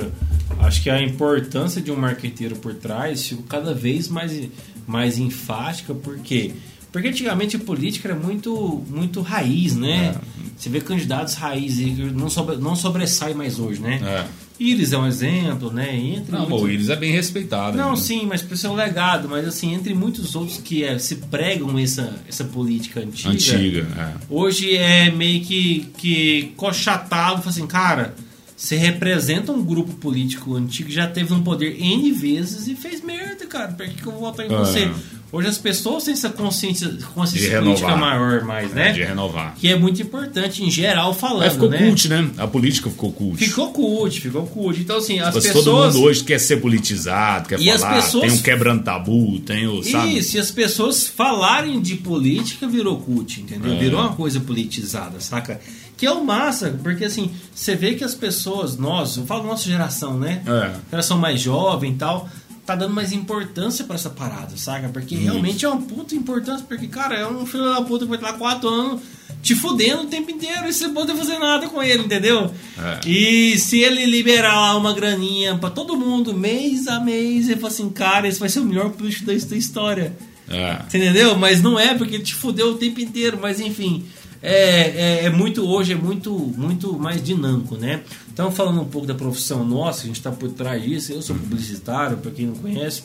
[0.60, 4.50] acho que a importância de um marqueteiro por trás ficou cada vez mais,
[4.86, 6.54] mais enfática, por quê?
[6.92, 10.16] Porque antigamente a política era muito, muito raiz, né?
[10.56, 14.00] Você vê candidatos raiz e não, sobre, não sobressai mais hoje, né?
[14.04, 14.43] É.
[14.60, 15.96] Íris é um exemplo, né?
[15.96, 17.76] Entre Não, muitos- o Iris é bem respeitado.
[17.78, 17.96] Não, né?
[17.96, 22.14] sim, mas por seu legado, mas assim, entre muitos outros que é, se pregam essa,
[22.28, 24.14] essa política antiga, Antiga, é.
[24.30, 28.14] hoje é meio que, que cochatado, assim, cara,
[28.56, 33.02] você representa um grupo político antigo que já teve um poder N vezes e fez
[33.04, 33.72] merda, cara.
[33.74, 34.58] Por que, que eu vou votar em É.
[34.58, 34.92] você?
[35.36, 37.64] Hoje as pessoas têm essa consciência, consciência De renovar.
[37.80, 38.90] política maior mais, né?
[38.90, 39.56] É, de renovar.
[39.56, 41.80] Que é muito importante em geral falando, Mas ficou né?
[41.80, 42.30] cult, né?
[42.38, 43.44] A política ficou cult.
[43.44, 44.80] Ficou cult, ficou cult.
[44.80, 45.66] Então, assim, as Mas pessoas.
[45.66, 49.40] todo mundo hoje quer ser politizado, quer E as falar, pessoas- tem um quebrando tabu,
[49.40, 50.20] tem o, sabe?
[50.20, 53.74] Isso, e as pessoas falarem de política virou cult, entendeu?
[53.74, 53.80] É.
[53.80, 55.60] Virou uma coisa politizada, saca?
[55.98, 59.68] Que é o massa, porque assim, você vê que as pessoas, nós, eu falo nossa
[59.68, 60.44] geração, né?
[60.46, 60.72] É.
[60.92, 62.30] Geração mais jovem e tal,
[62.66, 64.90] tá dando mais importância pra essa parada, saca?
[64.90, 68.18] Porque realmente é uma puta importância, porque, cara, é um filho da puta que vai
[68.18, 69.02] estar quatro anos
[69.42, 72.50] te fudendo o tempo inteiro e você não pode fazer nada com ele, entendeu?
[72.78, 73.08] É.
[73.08, 77.74] E se ele liberar lá uma graninha pra todo mundo, mês a mês, ele fala
[77.74, 80.16] assim, cara, esse vai ser o melhor político da história.
[80.50, 80.78] É.
[80.86, 81.38] Entendeu?
[81.38, 83.38] Mas não é porque ele te fudeu o tempo inteiro.
[83.42, 84.06] Mas enfim,
[84.44, 88.02] é, é, é muito hoje é muito muito mais dinâmico, né?
[88.32, 91.14] Então falando um pouco da profissão nossa, a gente está por trás disso.
[91.14, 93.04] Eu sou publicitário, para quem não conhece.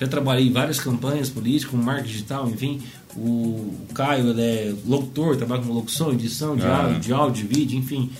[0.00, 2.80] Já trabalhei em várias campanhas políticas, com marketing digital, enfim.
[3.14, 6.84] O, o Caio ele é locutor, trabalha com locução, edição de, Ah.
[6.84, 8.10] áudio, de áudio, de vídeo, enfim.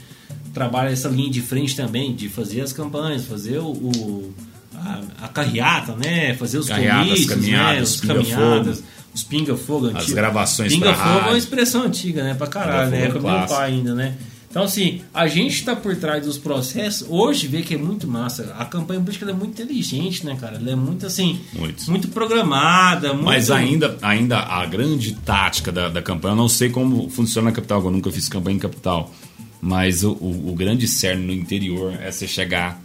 [0.52, 4.34] Trabalha essa linha de frente também, de fazer as campanhas, fazer o, o-
[4.74, 6.34] a, a carreata, né?
[6.34, 7.82] Fazer os Carreatas, comícios, caminhadas, né?
[7.82, 8.82] os caminhadas,
[9.14, 10.14] os pinga-fogo As antigos.
[10.14, 11.36] gravações Pinga-fogo pra é uma rádio.
[11.38, 12.34] expressão antiga, né?
[12.34, 13.04] Pra caralho, né?
[13.04, 14.14] É com meu pai ainda, né?
[14.50, 18.54] Então, assim, a gente tá por trás dos processos, hoje vê que é muito massa.
[18.58, 20.56] A campanha política é muito inteligente, né, cara?
[20.56, 21.90] Ela é muito, assim, Muito.
[21.90, 23.14] muito programada.
[23.14, 23.24] Muito...
[23.24, 27.54] Mas ainda, ainda a grande tática da, da campanha, eu não sei como funciona na
[27.54, 29.10] capital, eu nunca fiz campanha em capital.
[29.58, 32.78] Mas o, o, o grande cerne no interior é você chegar,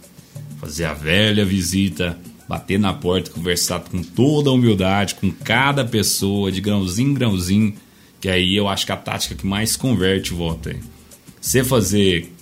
[0.58, 2.18] fazer a velha visita,
[2.48, 7.74] bater na porta, conversar com toda a humildade, com cada pessoa, de grãozinho em grãozinho,
[8.20, 10.80] que aí eu acho que a tática que mais converte o voto aí.
[11.40, 12.32] Você fazer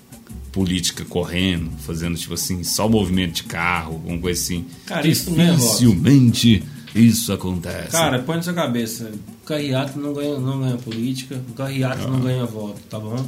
[0.52, 4.64] política correndo, fazendo tipo assim, só movimento de carro, alguma coisa assim.
[4.86, 5.50] Cara, isso é.
[5.50, 6.62] Dificilmente
[6.94, 7.90] isso acontece.
[7.90, 9.10] Cara, põe na sua cabeça.
[9.42, 13.22] O carreato não ganha, não ganha política, o carreato não ganha voto, tá bom?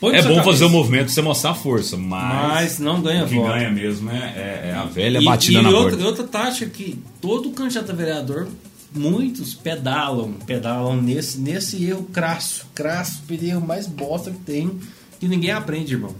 [0.00, 0.42] Põe É bom cabeça.
[0.44, 3.48] fazer o movimento pra você mostrar a força, mas, Mas não ganha o que voto.
[3.48, 6.04] ganha mesmo é, é- é a velha E- batida e na outra, porta.
[6.06, 8.46] outra tática que todo candidato a vereador,
[8.94, 14.78] muitos pedalam, pedalam nesse, nesse erro crasso, crasso, erro mais bosta que tem,
[15.18, 16.14] que ninguém aprende, irmão.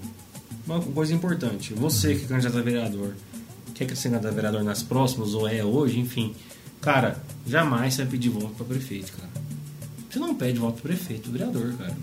[0.66, 3.14] Uma coisa importante, você que é candidato a vereador,
[3.74, 6.34] quer ser candidato a vereador nas próximas, ou é hoje, enfim,
[6.80, 9.28] cara, jamais você vai pedir voto para prefeito, cara.
[10.10, 11.94] Você não pede voto pro prefeito, vereador, cara.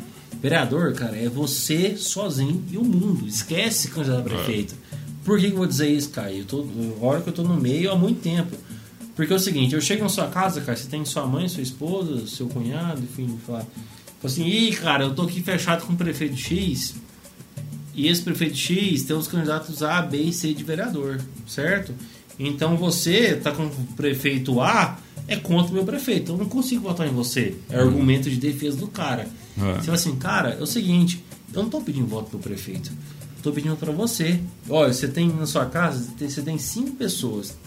[0.44, 3.26] Vereador, cara, é você sozinho e o mundo.
[3.26, 4.76] Esquece candidato a prefeito.
[5.24, 6.34] Por que, que eu vou dizer isso, cara?
[6.34, 6.68] Eu tô,
[7.00, 8.58] hora que eu tô no meio há muito tempo.
[9.16, 11.64] Porque é o seguinte, eu chego na sua casa, cara, você tem sua mãe, sua
[11.64, 13.70] esposa, seu cunhado, enfim, fala, fala
[14.26, 16.96] assim, ih, cara, eu tô aqui fechado com o prefeito X,
[17.94, 21.94] e esse prefeito X tem os candidatos A, B e C de vereador, certo?
[22.40, 26.32] Então você tá com o prefeito A, é contra o meu prefeito.
[26.32, 27.56] Eu não consigo votar em você.
[27.70, 29.28] É argumento de defesa do cara.
[29.58, 29.76] É.
[29.76, 31.24] Você fala assim, cara, é o seguinte,
[31.54, 32.92] eu não tô pedindo voto pro prefeito.
[33.42, 34.40] Tô pedindo para você.
[34.70, 37.58] Olha, você tem na sua casa, você tem cinco pessoas.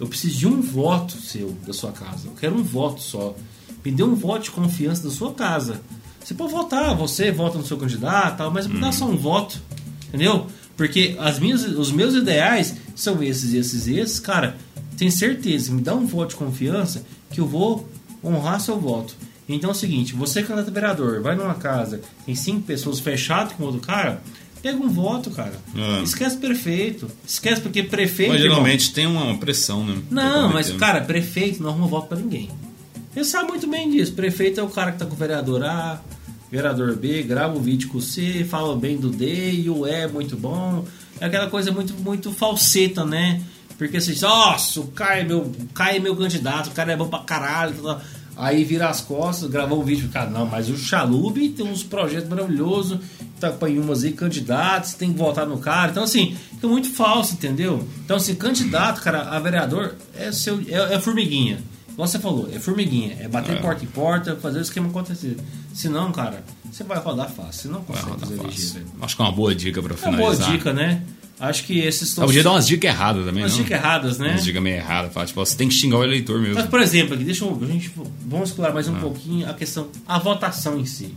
[0.00, 2.28] Eu preciso de um voto seu da sua casa.
[2.28, 3.36] Eu quero um voto só.
[3.84, 5.82] Me dê um voto de confiança da sua casa.
[6.24, 9.60] Você pode votar, você vota no seu candidato, tal, mas me dá só um voto.
[10.08, 10.46] Entendeu?
[10.74, 14.18] Porque as minhas, os meus ideais são esses, esses e esses.
[14.18, 14.56] Cara,
[14.96, 17.86] tem certeza, me dá um voto de confiança que eu vou
[18.24, 19.14] honrar seu voto.
[19.54, 23.54] Então é o seguinte, você candidato a vereador, vai numa casa, tem cinco pessoas fechado
[23.54, 24.22] com outro cara,
[24.62, 25.54] pega um voto, cara.
[25.74, 26.02] É.
[26.02, 27.10] Esquece prefeito.
[27.26, 28.32] Esquece porque prefeito.
[28.32, 30.00] Mas irmão, geralmente tem uma pressão, né?
[30.10, 32.50] não, mas, cara, prefeito não arruma voto pra ninguém.
[33.12, 34.12] Você sabe muito bem disso.
[34.12, 36.00] Prefeito é o cara que tá com o vereador A,
[36.50, 39.90] vereador B, grava o vídeo com o C, fala bem do D e o E
[39.90, 40.84] é muito bom.
[41.18, 43.42] É aquela coisa muito, muito falseta, né?
[43.76, 46.96] Porque assim, nossa, o Caio é meu, o Caio é meu candidato, o cara é
[46.96, 47.74] bom pra caralho.
[47.74, 48.02] Tal, tal.
[48.36, 52.28] Aí vira as costas, gravou um vídeo, cara, não, mas o Chalube tem uns projetos
[52.28, 52.98] maravilhosos,
[53.38, 55.90] tá com umas aí candidatos, tem que votar no cara.
[55.90, 57.86] Então, assim, fica muito falso, entendeu?
[58.04, 61.58] Então, assim, candidato, cara, a vereador é, seu, é, é formiguinha.
[61.92, 63.60] Igual você falou, é formiguinha, é bater É.
[63.60, 65.36] porta em porta, fazer o esquema acontecer.
[65.74, 68.84] Senão, cara, você vai rodar fácil, você não consegue fazer eleger.
[69.02, 70.50] Acho que é uma boa dica pra É uma boa finalizar.
[70.50, 71.02] dica, né?
[71.40, 73.62] Acho que esses Eu podia dar umas dicas erradas também, umas não?
[73.64, 74.28] dicas erradas, né?
[74.32, 75.12] Umas dicas meio erradas.
[75.12, 76.56] Falar, tipo, você tem que xingar o eleitor mesmo.
[76.56, 77.90] Mas, por exemplo, aqui, deixa eu, a gente,
[78.26, 81.14] vamos explorar mais um pouquinho a questão, a votação em si.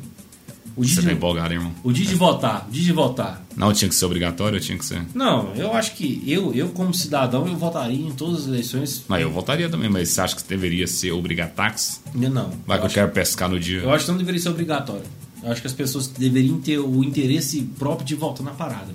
[0.75, 1.75] O dia, Você tá de, empolgado, hein, irmão?
[1.83, 3.45] o dia de votar, o dia de votar.
[3.55, 5.03] Não tinha que ser obrigatório, tinha que ser.
[5.13, 9.03] Não, eu acho que eu, eu como cidadão, eu votaria em todas as eleições.
[9.07, 12.01] Mas eu votaria também, mas você acha que deveria ser obrigatax?
[12.15, 12.49] Não.
[12.65, 13.81] Vai eu que eu quero pescar no dia.
[13.81, 15.03] eu acho que não deveria ser obrigatório.
[15.43, 18.87] Eu acho que as pessoas deveriam ter o interesse próprio de votar na parada.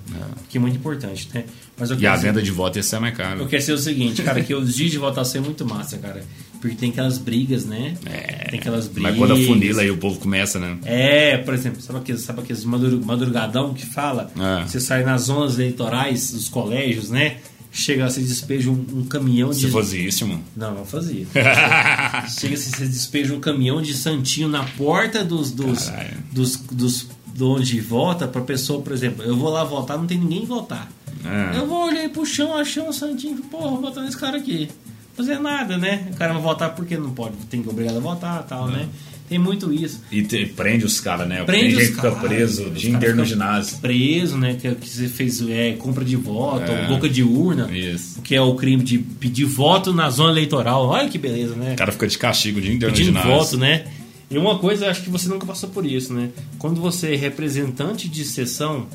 [0.49, 1.45] Que é muito importante, né?
[1.79, 3.39] Mas E a dizer- venda de voto ia ser mais cara.
[3.41, 6.25] Eu quero ser o seguinte, cara, que os dias de votação é muito massa, cara.
[6.61, 7.95] Porque tem aquelas brigas, né?
[8.05, 9.13] É, Tem aquelas brigas.
[9.13, 10.77] Mas quando a funila aí o povo começa, né?
[10.85, 14.29] É, por exemplo, sabe aqueles, sabe aqueles madru- madrugadão que fala?
[14.37, 14.67] É.
[14.67, 17.37] Você sai nas zonas eleitorais dos colégios, né?
[17.79, 19.61] Chega, você despeja um, um caminhão de.
[19.61, 20.41] Se fosse isso, irmão.
[20.57, 21.25] Não, não fazia.
[22.29, 25.53] Chega, assim, você despeja um caminhão de santinho na porta dos.
[25.53, 26.17] dos, Caralho.
[26.33, 30.19] dos, dos de onde vota pra pessoa, por exemplo, eu vou lá votar, não tem
[30.19, 30.91] ninguém votar.
[31.25, 31.57] É.
[31.57, 34.69] Eu vou olhar pro chão, achar um santinho, porra, vou votar nesse cara aqui.
[35.15, 36.09] Fazer nada, né?
[36.13, 38.89] O cara vai votar porque não pode, tem que obrigado a votar tal, né?
[39.29, 40.01] Tem muito isso.
[40.11, 41.43] E te- prende os caras, né?
[41.45, 43.79] Prende Tem gente que fica preso o os dia caras inteiro no ginásio.
[43.79, 44.57] Preso, né?
[44.61, 46.87] Que, que você fez é, compra de voto, É.
[46.89, 47.71] boca de urna.
[47.77, 48.23] Isso.
[48.23, 50.87] Que é o crime de pedir voto na zona eleitoral.
[50.87, 51.75] Olha que beleza, né?
[51.75, 53.39] O cara fica de castigo o dia inteiro Pedindo no ginásio.
[53.45, 53.85] voto, né?
[54.31, 56.31] E uma coisa, acho que você nunca passou por isso, né?
[56.59, 58.87] Quando você é representante de sessão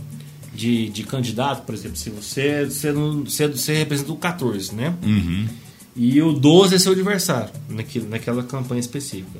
[0.55, 4.93] de, de candidato, por exemplo, se você, você, não, você, você representa o 14, né?
[5.03, 5.45] Uhum.
[5.95, 9.39] E o 12 é seu adversário, naquele, naquela campanha específica.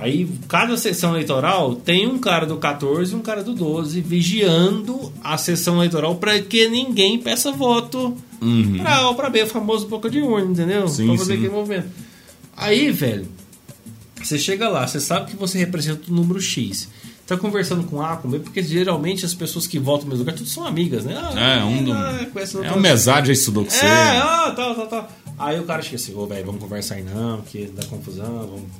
[0.00, 5.12] Aí, cada sessão eleitoral tem um cara do 14 e um cara do 12 vigiando
[5.22, 8.78] a sessão eleitoral para que ninguém peça voto Uhum.
[8.78, 10.88] pra A ou pra B, o famoso boca de urna, entendeu?
[10.88, 11.38] Sim, pra fazer sim.
[11.40, 11.88] aquele movimento.
[12.56, 13.26] Aí, velho,
[14.22, 16.88] você chega lá, você sabe que você representa o número X.
[17.26, 20.34] Tá conversando com A, com B, porque geralmente as pessoas que votam no mesmo lugar,
[20.34, 21.16] tudo são amigas, né?
[21.36, 22.26] Ah, É, um do- ah,
[22.64, 23.84] É um mesado já estudou com você.
[23.86, 25.10] é, ah, tal, tal, tal.
[25.40, 28.26] Aí o cara chega assim, ô, velho, vamos conversar aí não, que dá confusão,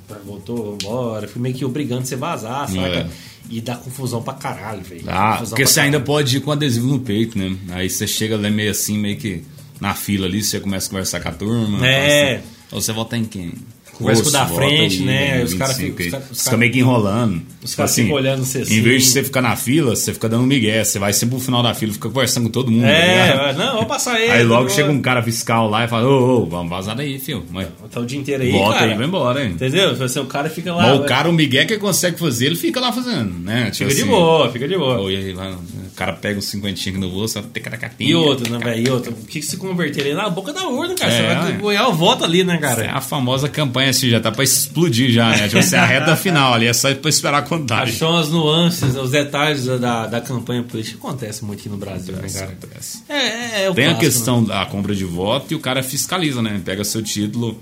[0.07, 1.27] vamos, voltou, vamos embora.
[1.27, 2.79] Fui meio que obrigando você vazar, saca?
[2.79, 3.09] É.
[3.49, 5.03] E dá confusão pra caralho, velho.
[5.07, 6.05] Ah, porque você ainda caralho.
[6.05, 7.57] pode ir com adesivo no peito, né?
[7.71, 9.43] Aí você chega lá meio assim, meio que
[9.79, 11.87] na fila ali, você começa a conversar com a turma.
[11.87, 12.35] É.
[12.35, 13.53] Assim, Ou você vota em quem?
[14.01, 15.43] Conversa com o da frente, né?
[15.43, 16.05] Os 25 caras ficam- aí.
[16.05, 17.33] os caras- os Fica caras- meio que enrolando.
[17.39, 18.81] Tipo os caras ficam olhando você Em assim.
[18.81, 20.83] vez de você ficar na fila, você fica dando um migué.
[20.83, 22.83] Você vai sempre pro final da fila, fica conversando com todo mundo.
[22.83, 23.57] tá É, ligado?
[23.57, 24.31] não, vou passar ele.
[24.31, 27.43] Aí logo chega um cara fiscal lá e fala: Ô, ô, vamos vazar daí, filho.
[27.51, 28.91] Mas Tá o dia inteiro aí, volta cara.
[28.91, 29.51] aí, vai embora, hein?
[29.51, 29.95] Entendeu?
[29.95, 30.83] Você, o cara fica lá.
[30.83, 33.65] Mas o vai- cara, o Miguel que ele consegue fazer, ele fica lá fazendo, né?
[33.71, 34.97] Tipo Fica de assim, boa, fica de boa.
[34.99, 35.57] Ou e aí, vai, o
[35.95, 38.09] cara pega uns cinquentinhos aqui no bolso, vai ter caracatinha.
[38.09, 38.87] E outro, né, velho?
[38.87, 39.11] E outro.
[39.11, 41.11] O que, que se converter ali na boca da urna, cara?
[41.11, 41.57] É, você vai é.
[41.57, 42.91] ganhar o voto ali, né, É cara?
[42.93, 45.47] a famosa campanha assim, já tá pra explodir já, né?
[45.47, 47.93] Tipo assim, a reta final ali, é só pra esperar a contagem.
[47.93, 50.97] Achou as nuances, os detalhes da, da, campanha política.
[50.97, 52.51] Acontece muito aqui no Brasil, né, Acontece, cara?
[52.51, 53.03] acontece.
[53.07, 56.41] É, é, é Tem a clássico, questão da compra de voto e o cara fiscaliza,
[56.41, 56.61] né?
[56.63, 57.61] Pega seu título,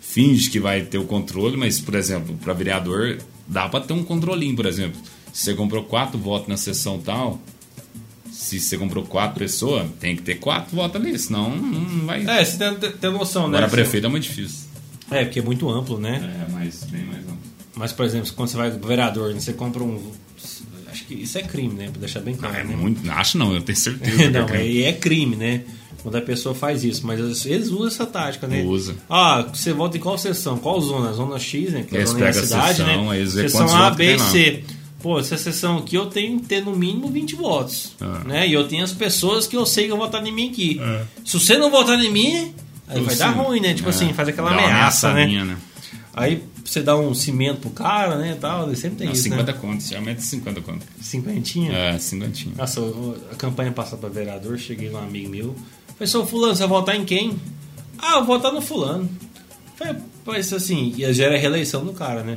[0.00, 4.04] finge que vai ter o controle, mas, por exemplo, para vereador, dá para ter um
[4.04, 5.00] controlinho, por exemplo.
[5.32, 7.40] Se você comprou quatro votos na sessão tal,
[8.30, 12.22] se você comprou quatro pessoas, tem que ter quatro votos ali, senão não vai.
[12.22, 12.40] Né?
[12.40, 13.58] É, você tem, tem, tem noção, né?
[13.58, 14.69] Agora, prefeito é muito difícil.
[15.10, 16.46] É, porque é muito amplo, né?
[16.48, 17.38] É, mas bem mais amplo.
[17.74, 20.00] Mas, por exemplo, quando você vai vereador, né, você compra um.
[20.90, 21.88] Acho que isso é crime, né?
[21.90, 22.56] Pra deixar bem claro.
[22.56, 22.76] é né?
[22.76, 23.08] muito.
[23.10, 24.22] Acho não, eu tenho certeza.
[24.24, 24.82] é não, crime.
[24.82, 25.62] é, é crime, né?
[26.02, 28.62] Quando a pessoa faz isso, mas eles usam essa tática, né?
[28.62, 28.94] Usa.
[29.08, 30.58] Ah, você vota em qual seção?
[30.58, 31.12] Qual zona?
[31.12, 31.84] Zona X, né?
[31.88, 33.18] Que é a zona da cidade, seção, né?
[33.18, 34.18] eles quantos A, B e.
[34.18, 34.64] C.
[35.02, 37.96] Pô, essa sessão aqui eu tenho que ter no mínimo 20 votos.
[38.00, 38.22] Ah.
[38.26, 38.48] Né?
[38.48, 40.80] E eu tenho as pessoas que eu sei que vão votar em mim aqui.
[41.24, 42.54] Se você não votar em mim,
[42.90, 43.74] aí vai dar ruim, né?
[43.74, 45.24] Tipo É, assim, faz aquela uma ameaça, né?
[45.24, 45.56] ameaçadinha, né?
[46.12, 48.36] Aí você dá um cimento pro cara, né?
[48.40, 49.58] Tal, sempre tem Não, isso, 50 né?
[49.60, 50.86] contos, geralmente 50 contos.
[51.00, 51.72] Cinquentinha.
[51.72, 52.50] É, 50.
[52.56, 52.80] Nossa,
[53.32, 55.54] a campanha passada pra vereador, cheguei lá, um amigo meu.
[55.94, 57.38] Falei, seu fulano, você vai votar em quem?
[57.98, 59.08] Ah, eu vou votar no fulano.
[59.76, 62.36] Falei, mas assim, e gera a reeleição do cara, né?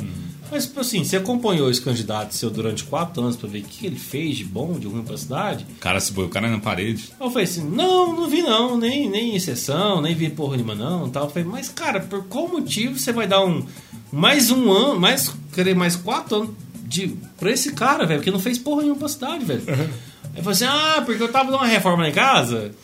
[0.53, 3.87] Mas, tipo assim, você acompanhou esse candidato seu durante quatro anos pra ver o que
[3.87, 5.65] ele fez de bom, de ruim pra cidade?
[5.77, 7.09] O cara se põe o cara na parede.
[7.19, 11.09] Eu falei assim, não, não vi não, nem, nem exceção, nem vi porra nenhuma não,
[11.09, 11.23] tal.
[11.23, 13.65] Eu falei, mas cara, por qual motivo você vai dar um,
[14.11, 16.49] mais um ano, mais, querer mais quatro anos
[16.85, 19.63] de, pra esse cara, velho, que não fez porra nenhuma pra cidade, velho.
[19.67, 22.75] Aí falou assim: ah, porque eu tava dando uma reforma lá em casa,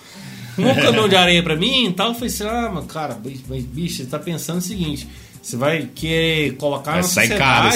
[0.58, 2.08] um caminhão de areia pra mim e tal.
[2.08, 3.16] Eu falei assim: ah, mas cara,
[3.48, 5.08] mas, bicho, você tá pensando o seguinte:
[5.50, 7.70] você vai querer colocar Vai na sair caro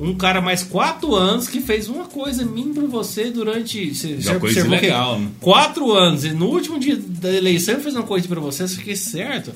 [0.00, 3.94] um cara mais quatro anos que fez uma coisa mínima pra você durante.
[3.94, 5.28] Você Já observou que ilegal, né?
[5.40, 8.76] Quatro anos e no último dia da eleição ele fez uma coisa pra você, você
[8.76, 9.52] fiquei certo.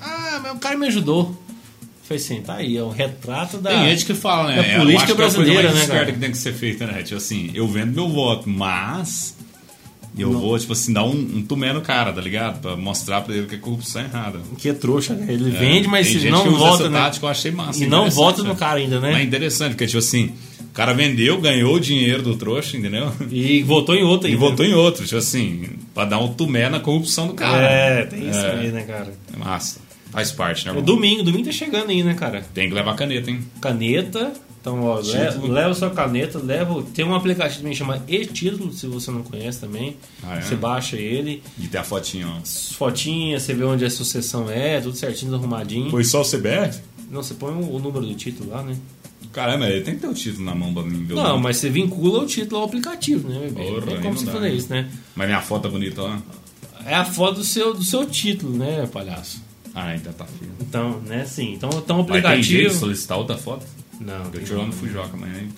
[0.00, 1.36] Ah, mas o cara me ajudou.
[2.04, 3.70] Foi assim, tá aí, é um retrato da.
[3.70, 4.62] Tem gente que fala, né?
[4.62, 6.12] da Eu política acho que é a coisa brasileira, mais né, cara?
[6.12, 7.02] que tem que ser feita, né?
[7.02, 9.36] Tipo assim, eu vendo meu voto, mas
[10.18, 12.60] eu vou, tipo assim, dar um, um tumé no cara, tá ligado?
[12.60, 14.40] Pra mostrar pra ele que a corrupção é errada.
[14.58, 15.26] Que é trouxa, né?
[15.32, 16.98] Ele vende, mas se não vota, essa né?
[16.98, 17.82] tática, eu achei massa.
[17.84, 18.56] E não vota no né?
[18.58, 19.12] cara ainda, né?
[19.12, 23.12] Mas é interessante, porque, tipo assim, o cara vendeu, ganhou o dinheiro do trouxa, entendeu?
[23.30, 24.40] E votou em outro E ainda.
[24.44, 27.62] votou em outro, tipo assim, pra dar um tumé na corrupção do cara.
[27.62, 28.60] É, tem isso É.
[28.60, 29.12] aí, né, cara?
[29.32, 29.80] É massa.
[30.10, 30.84] Faz parte, né, É irmão?
[30.84, 32.44] domingo, domingo tá chegando aí, né, cara?
[32.52, 33.38] Tem que levar caneta, hein?
[33.60, 34.32] Caneta.
[34.60, 35.00] Então, ó,
[35.48, 36.82] leva sua caneta, leva.
[36.94, 39.96] Tem um aplicativo também que chama E-Título, se você não conhece também.
[40.22, 40.42] Ah, é?
[40.42, 42.40] Você baixa ele, E tem a fotinha, ó.
[42.44, 45.90] fotinha, você vê onde a sucessão é, tudo certinho, arrumadinho.
[45.90, 46.80] Foi só o CBF?
[47.10, 48.76] Não, você põe o, o número do título lá, né?
[49.32, 51.70] Caramba, ele tem que ter o título na mão pra mim ver Não, mas você
[51.70, 53.62] vincula o título ao aplicativo, né, bebê?
[53.64, 54.54] Porra, Não tem aí como você dá, fazer né?
[54.54, 54.90] isso, né?
[55.14, 56.20] Mas minha foto é bonita lá.
[56.84, 59.40] É a foto do seu, do seu título, né, palhaço?
[59.74, 60.50] Ah, ainda tá feio.
[60.60, 61.54] Então, né, sim.
[61.54, 62.80] Então, então o Mas tem jeito de aplicativo.
[62.80, 63.64] solicitar outra foto?
[64.00, 65.48] Não, Eu tem tiro lá no Fujoca amanhã, hein?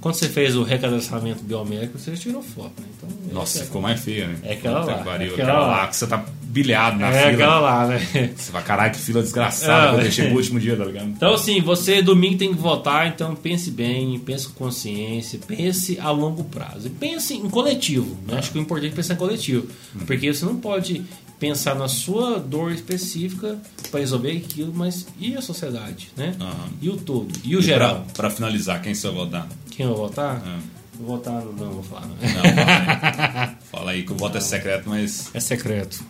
[0.00, 2.86] Quando você fez o recadastramento biométrico, você tirou foto, né?
[2.96, 4.36] Então, Nossa, é, ficou mais feia, né?
[4.44, 5.76] É aquela Puta lá, pariu, aquela Aquela lá.
[5.82, 7.32] lá que você tá bilhado na é fila.
[7.32, 8.32] aquela lá, né?
[8.34, 10.02] Você vai, caralho, que fila desgraçada Ah, que eu é.
[10.04, 11.06] deixei pro último dia, tá ligado?
[11.08, 16.10] Então, assim, você domingo tem que votar, então pense bem, pense com consciência, pense a
[16.10, 16.86] longo prazo.
[16.86, 18.16] E pense em coletivo.
[18.26, 18.38] Né?
[18.38, 19.66] Acho que o importante é pensar em coletivo.
[20.06, 21.04] Porque você não pode
[21.40, 23.58] pensar na sua dor específica
[23.90, 26.36] para resolver aquilo, mas e a sociedade, né?
[26.38, 26.68] Aham.
[26.80, 28.06] E o todo, e o E geral.
[28.14, 29.48] Pra finalizar, quem você vai votar?
[29.70, 30.42] Quem vai votar?
[30.46, 30.58] Ah.
[30.98, 31.52] Vou votar no...
[31.54, 32.06] Não, vou falar.
[32.06, 32.14] Não.
[32.14, 33.56] Não, fala aí.
[33.72, 36.04] fala aí que o voto é secreto, mas É secreto.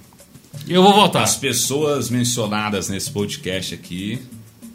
[0.67, 1.23] Eu vou votar.
[1.23, 4.21] as pessoas mencionadas nesse podcast aqui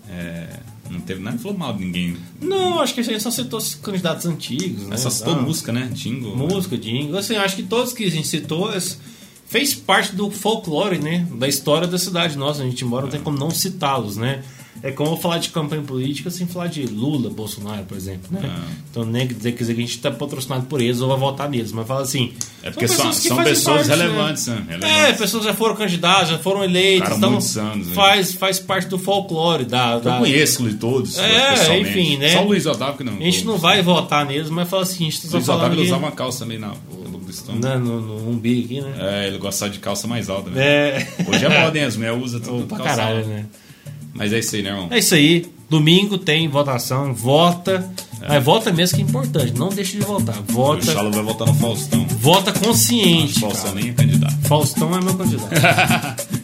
[0.09, 2.15] é, não teve nada falou mal de ninguém.
[2.41, 4.95] Não, acho que a gente só citou os candidatos antigos, né?
[4.95, 5.89] Só citou música, né?
[5.91, 6.35] Jingle.
[6.35, 7.17] Música, jingle.
[7.17, 8.71] Assim, acho que todos que a gente citou
[9.47, 11.27] fez parte do folclore, né?
[11.35, 12.61] Da história da cidade nossa.
[12.61, 14.43] A gente mora, não tem como não citá-los, né?
[14.83, 18.41] É como falar de campanha política sem falar de Lula, Bolsonaro, por exemplo, né?
[18.45, 18.67] Ah.
[18.91, 21.17] Então, nem quer dizer, quer dizer que a gente está patrocinado por eles ou vai
[21.17, 22.33] votar neles, mas fala assim...
[22.61, 23.95] É porque são, que são fazem pessoas parte, né?
[24.05, 24.65] relevantes, né?
[24.81, 27.93] É, pessoas já foram candidatas, já foram eleitas, Ficaram então muitos anos, né?
[27.95, 29.93] faz, faz parte do folclore, da...
[29.93, 32.33] Eu da conheço de todos, É, enfim, né?
[32.33, 33.13] Só o Luiz Otávio que não.
[33.13, 35.77] a gente não vai votar neles, mas fala assim, a gente O tá Luiz Otávio
[35.77, 36.73] que- usava uma calça também na
[37.47, 38.93] no, né, no, no umbigo aqui, né?
[38.99, 40.61] É, ele gostava de calça mais alta, né?
[40.63, 41.07] É.
[41.27, 41.85] Hoje é moda, hein?
[41.85, 43.29] As mulheres usam tudo pra calça caralho, alta.
[43.29, 43.45] né?
[44.13, 44.87] Mas é isso aí, né, irmão?
[44.91, 45.45] É isso aí.
[45.69, 47.89] Domingo tem votação, vota.
[48.27, 49.53] Mas vota mesmo que é importante.
[49.53, 50.35] Não deixe de votar.
[50.39, 50.93] O Vota.
[50.93, 52.05] Chalo vai votar no Faustão.
[52.19, 53.39] Vota consciente.
[53.39, 53.81] Faustão cara.
[53.81, 54.35] nem é candidato.
[54.47, 55.49] Faustão é meu candidato.